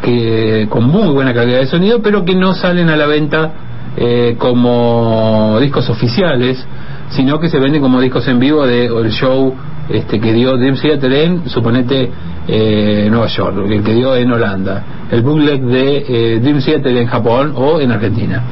[0.01, 3.51] que con muy buena calidad de sonido, pero que no salen a la venta
[3.97, 6.65] eh, como discos oficiales,
[7.09, 9.55] sino que se venden como discos en vivo de el show
[9.89, 12.11] este que dio Dream Theater en, suponete,
[12.47, 17.07] eh, Nueva York, el que dio en Holanda, el bootleg de eh, Dream Theater en
[17.07, 18.43] Japón o en Argentina.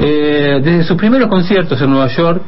[0.00, 2.42] Eh, desde sus primeros conciertos en Nueva York,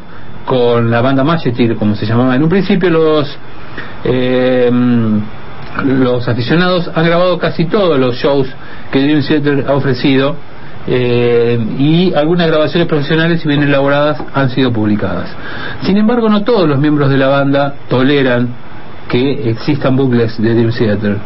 [0.45, 3.39] con la banda Majesty, como se llamaba en un principio, los
[4.05, 4.71] eh,
[5.85, 8.49] los aficionados han grabado casi todos los shows
[8.91, 10.37] que Dream Theater ha ofrecido
[10.87, 15.31] eh, y algunas grabaciones profesionales, si bien elaboradas, han sido publicadas.
[15.83, 18.49] Sin embargo, no todos los miembros de la banda toleran
[19.09, 21.17] que existan bucles de Dream Theater.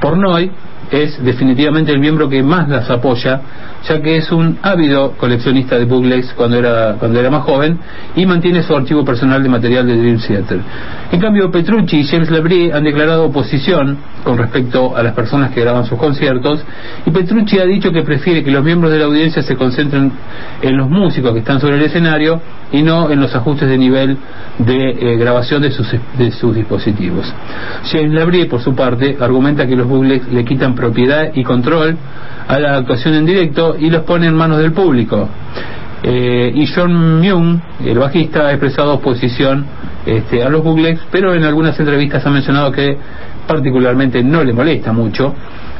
[0.00, 0.50] Pornoy
[0.92, 3.40] es definitivamente el miembro que más las apoya,
[3.88, 7.78] ya que es un ávido coleccionista de bootlegs cuando era, cuando era más joven
[8.14, 10.60] y mantiene su archivo personal de material de Dream Theater.
[11.10, 15.62] En cambio, Petrucci y James Labrie han declarado oposición con respecto a las personas que
[15.62, 16.62] graban sus conciertos
[17.06, 20.12] y Petrucci ha dicho que prefiere que los miembros de la audiencia se concentren
[20.60, 22.40] en los músicos que están sobre el escenario
[22.70, 24.18] y no en los ajustes de nivel
[24.58, 27.32] de eh, grabación de sus, de sus dispositivos.
[27.90, 31.96] James Labrie, por su parte, argumenta que los bootlegs le quitan propiedad y control
[32.48, 35.28] a la actuación en directo y los pone en manos del público.
[36.02, 39.64] Eh, y John Myung, el bajista, ha expresado oposición
[40.04, 42.98] este, a los bootlegs, pero en algunas entrevistas ha mencionado que
[43.46, 45.32] particularmente no le molesta mucho,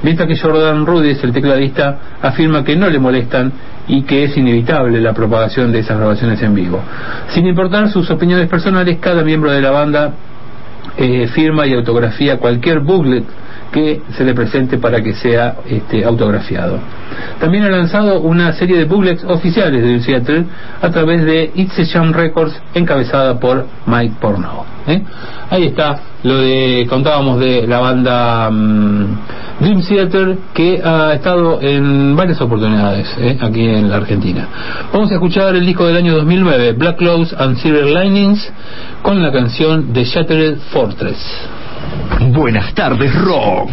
[0.04, 3.52] mientras que Jordan Rudess, el tecladista, afirma que no le molestan
[3.88, 6.80] y que es inevitable la propagación de esas grabaciones en vivo.
[7.30, 10.12] Sin importar sus opiniones personales, cada miembro de la banda
[10.96, 13.24] eh, firma y autografía cualquier booklet
[13.72, 16.78] que se le presente para que sea este, autografiado.
[17.40, 20.44] También ha lanzado una serie de booklets oficiales de Seattle
[20.80, 24.64] a través de It's a Jam Records encabezada por Mike Porno.
[24.86, 25.02] ¿eh?
[25.50, 29.18] Ahí está lo de contábamos de la banda mm,
[29.60, 33.38] Dream Theater que ha estado en varias oportunidades ¿eh?
[33.40, 34.48] aquí en la Argentina.
[34.92, 38.52] Vamos a escuchar el disco del año 2009, Black Clothes and Silver Linings,
[39.02, 41.18] con la canción The Shattered Fortress.
[42.32, 43.70] Buenas tardes, Rock.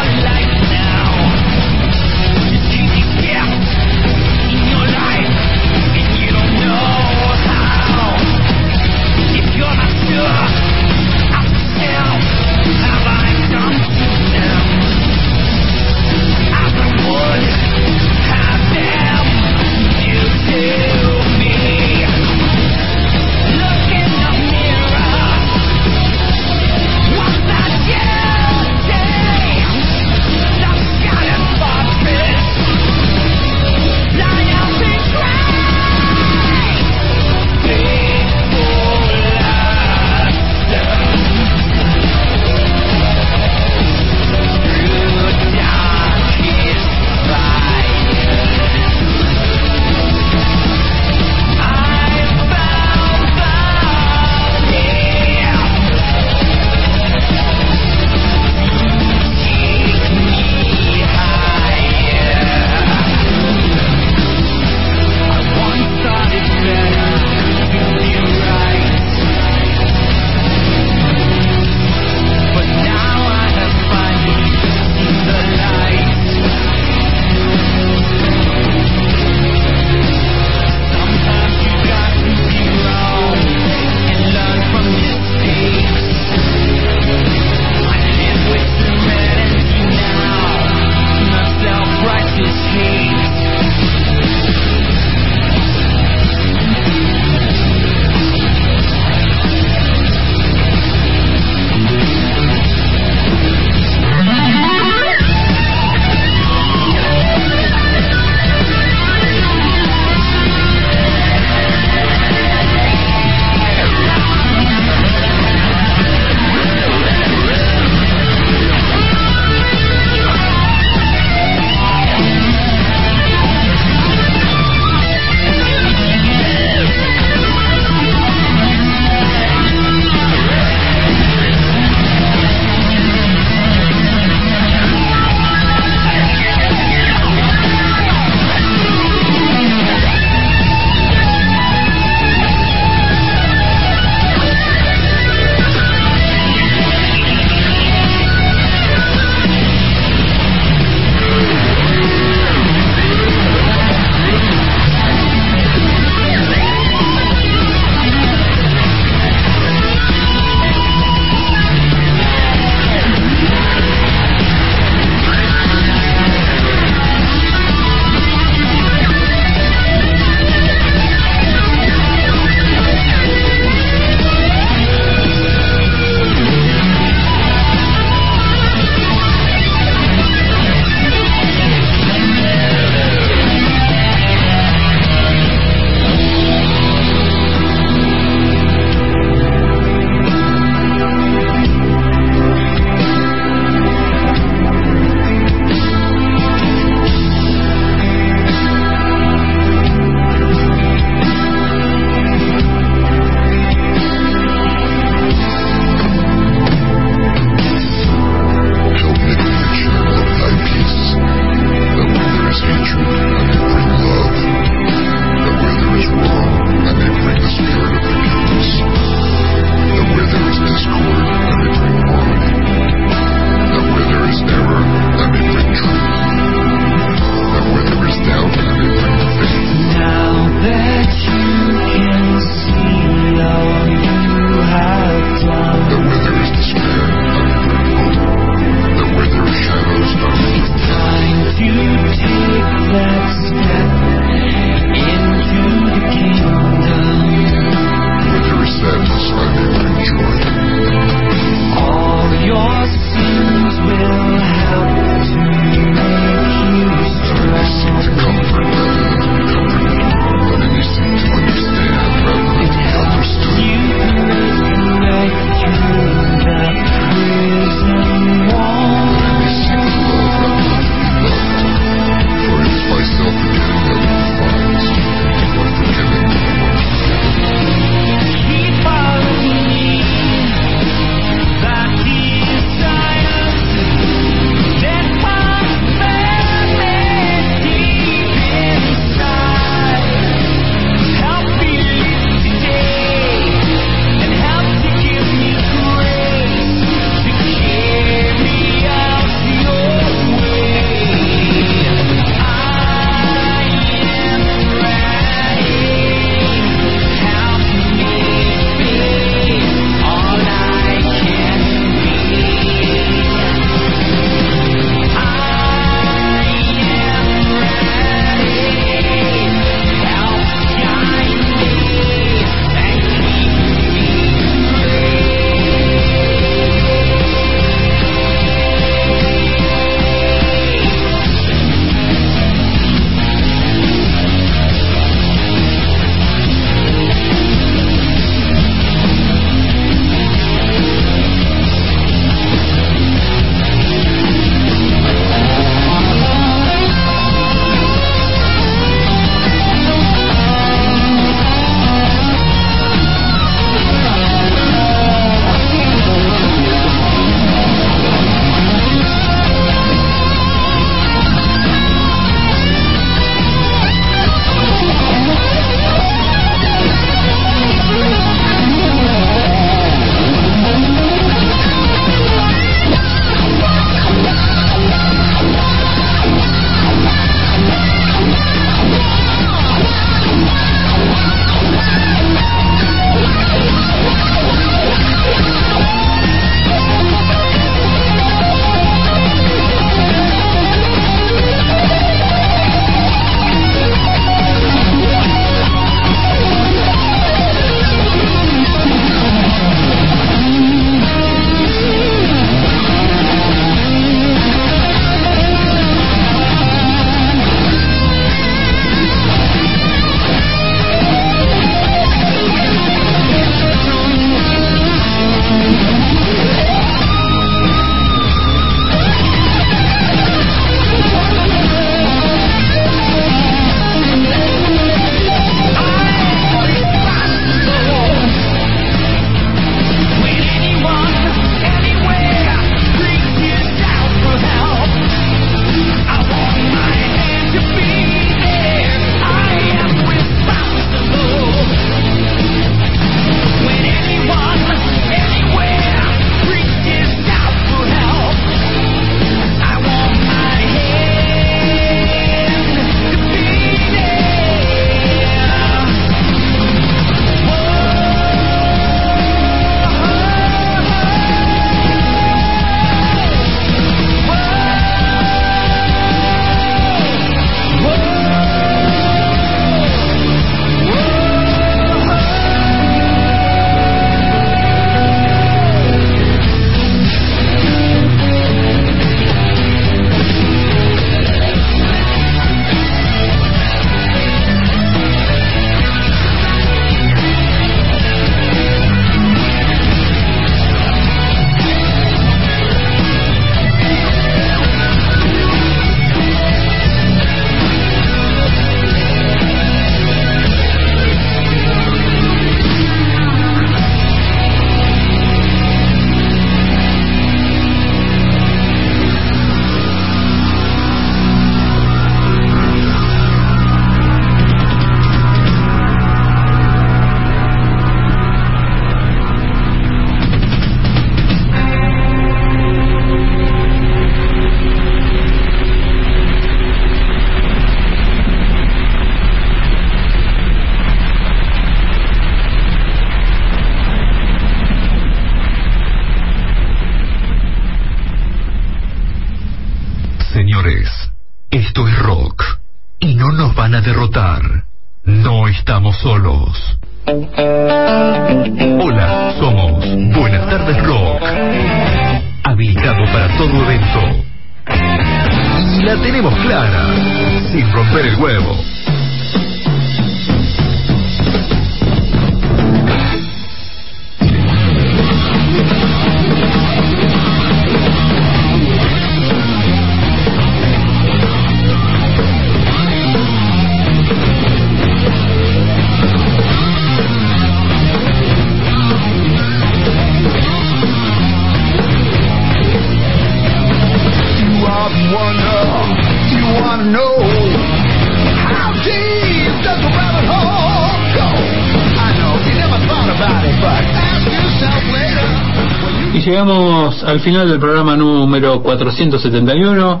[596.26, 600.00] Llegamos al final del programa número 471,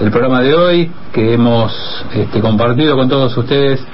[0.00, 1.72] el programa de hoy que hemos
[2.14, 3.84] este, compartido con todos ustedes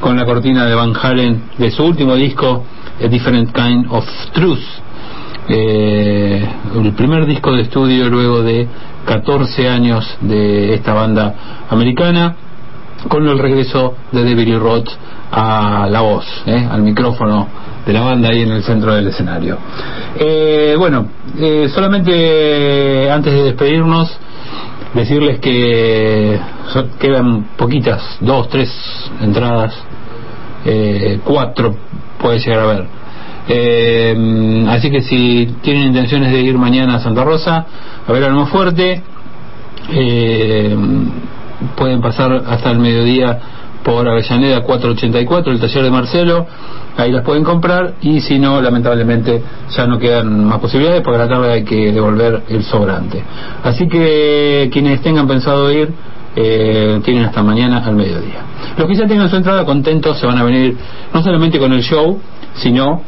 [0.00, 2.64] con la cortina de Van Halen de su último disco,
[3.04, 4.64] A Different Kind of Truth.
[5.46, 6.48] Eh,
[6.82, 8.66] el primer disco de estudio luego de
[9.04, 11.34] 14 años de esta banda
[11.68, 12.34] americana
[13.08, 14.88] con el regreso de Lee Roth
[15.32, 17.46] a la voz, eh, al micrófono
[17.86, 19.58] de la banda ahí en el centro del escenario.
[20.16, 21.06] Eh, bueno,
[21.38, 24.10] eh, solamente antes de despedirnos,
[24.94, 26.38] decirles que
[26.98, 28.70] quedan poquitas, dos, tres
[29.20, 29.74] entradas,
[30.64, 31.76] eh, cuatro
[32.18, 32.86] puede llegar a ver.
[33.48, 37.66] Eh, así que si tienen intenciones de ir mañana a Santa Rosa
[38.06, 39.02] a ver algo fuerte,
[39.92, 40.76] eh,
[41.76, 43.38] pueden pasar hasta el mediodía
[43.90, 46.46] por Avellaneda 484, el taller de Marcelo,
[46.96, 49.42] ahí las pueden comprar y si no, lamentablemente
[49.76, 53.20] ya no quedan más posibilidades porque la tarde hay que devolver el sobrante.
[53.64, 55.92] Así que quienes tengan pensado ir,
[56.36, 58.44] eh, tienen hasta mañana al mediodía.
[58.78, 60.76] Los que ya tengan su entrada contentos se van a venir
[61.12, 62.20] no solamente con el show,
[62.54, 63.02] sino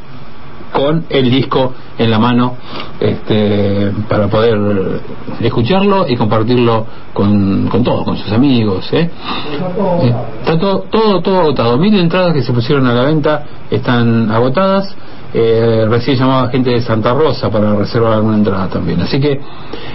[0.73, 2.57] con el disco en la mano
[2.99, 5.01] este, para poder
[5.41, 8.89] escucharlo y compartirlo con, con todos, con sus amigos.
[8.93, 9.11] ¿eh?
[10.41, 11.79] Está todo, todo, todo agotado.
[11.79, 14.95] Mil entradas que se pusieron a la venta están agotadas.
[15.35, 19.01] Eh, recién llamaba gente de Santa Rosa para reservar alguna entrada también.
[19.01, 19.41] Así que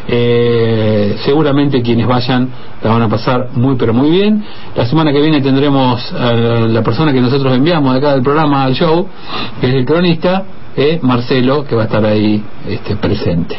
[0.08, 2.49] eh, seguramente quienes vayan
[2.82, 4.44] la van a pasar muy pero muy bien.
[4.76, 8.74] La semana que viene tendremos a la persona que nosotros enviamos acá del programa al
[8.74, 9.08] show,
[9.62, 10.44] que es el cronista,
[10.78, 13.58] eh, Marcelo, que va a estar ahí este, presente.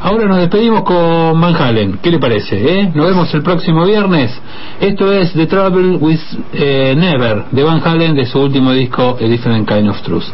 [0.00, 1.98] Ahora nos despedimos con Van Halen.
[2.02, 2.56] ¿Qué le parece?
[2.80, 2.92] eh?
[2.94, 4.30] Nos vemos el próximo viernes.
[4.80, 6.20] Esto es The Trouble with
[6.52, 10.24] eh, Never de Van Halen de su último disco A Different Kind of Truth.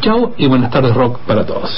[0.00, 1.70] Chau y buenas tardes rock para todos.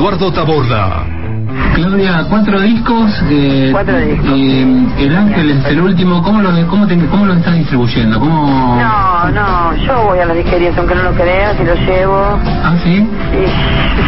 [0.00, 1.04] Eduardo Taborda.
[1.74, 3.22] Claudia, cuatro discos.
[3.28, 4.30] Eh, Cuatro discos.
[4.34, 6.22] eh, el Ángel es el último.
[6.22, 8.18] ¿Cómo lo, cómo te, cómo lo estás distribuyendo?
[8.18, 8.80] ¿Cómo...
[8.80, 12.16] No, no, yo voy a las disquerías, aunque no lo creas, y lo llevo.
[12.64, 13.06] Ah, sí.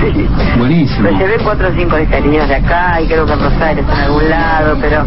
[0.01, 0.29] Sí, sí.
[0.57, 1.11] Buenísimo.
[1.11, 4.01] Lo llevé cuatro o cinco disquerías de acá y creo que en Rosario está en
[4.01, 5.05] algún lado, pero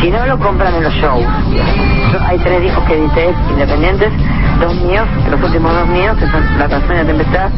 [0.00, 1.22] si no lo compran en los shows.
[1.22, 4.10] Yo- hay tres discos que edité independientes,
[4.60, 7.50] dos míos, los últimos dos míos, que son La canción de la tempestad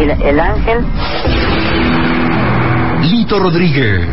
[0.00, 0.78] y la- El Ángel.
[3.38, 4.08] Rodríguez.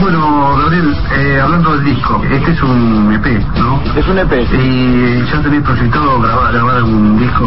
[0.00, 3.80] Bueno, Gabriel, eh, hablando del disco, este es un EP, ¿no?
[3.96, 4.32] Es un EP.
[4.52, 7.46] Y ya tenéis proyectado grabar, grabar un disco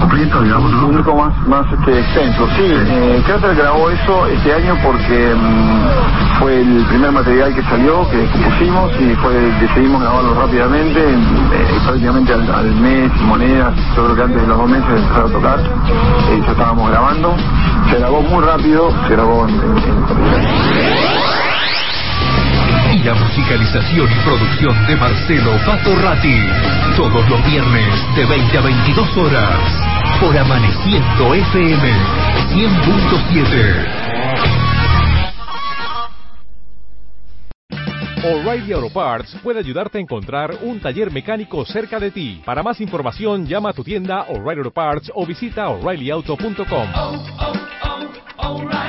[0.00, 0.98] completo, digamos, Un ¿no?
[0.98, 2.48] disco más, más este, extenso.
[2.56, 8.08] Sí, eh, Cráter grabó eso este año porque mm, fue el primer material que salió,
[8.10, 14.16] que compusimos y fue decidimos grabarlo rápidamente, eh, prácticamente al, al mes, monedas, yo creo
[14.16, 17.36] que antes de los dos meses de empezar a tocar, eh, ya estábamos grabando.
[17.90, 19.60] Se grabó muy rápido, se grabó en, en-
[22.92, 26.36] en Y la musicalización y producción de Marcelo Pato Ratti.
[26.96, 29.58] Todos los viernes de 20 a 22 horas.
[30.20, 31.92] Por Amaneciendo FM
[32.52, 33.86] 100.7.
[38.24, 42.42] O'Reilly Auto Parts puede ayudarte a encontrar un taller mecánico cerca de ti.
[42.44, 46.88] Para más información, llama a tu tienda O'Reilly Auto Parts o visita oreillyauto.com.
[46.96, 47.52] oh, oh,
[48.48, 48.87] O'Reilly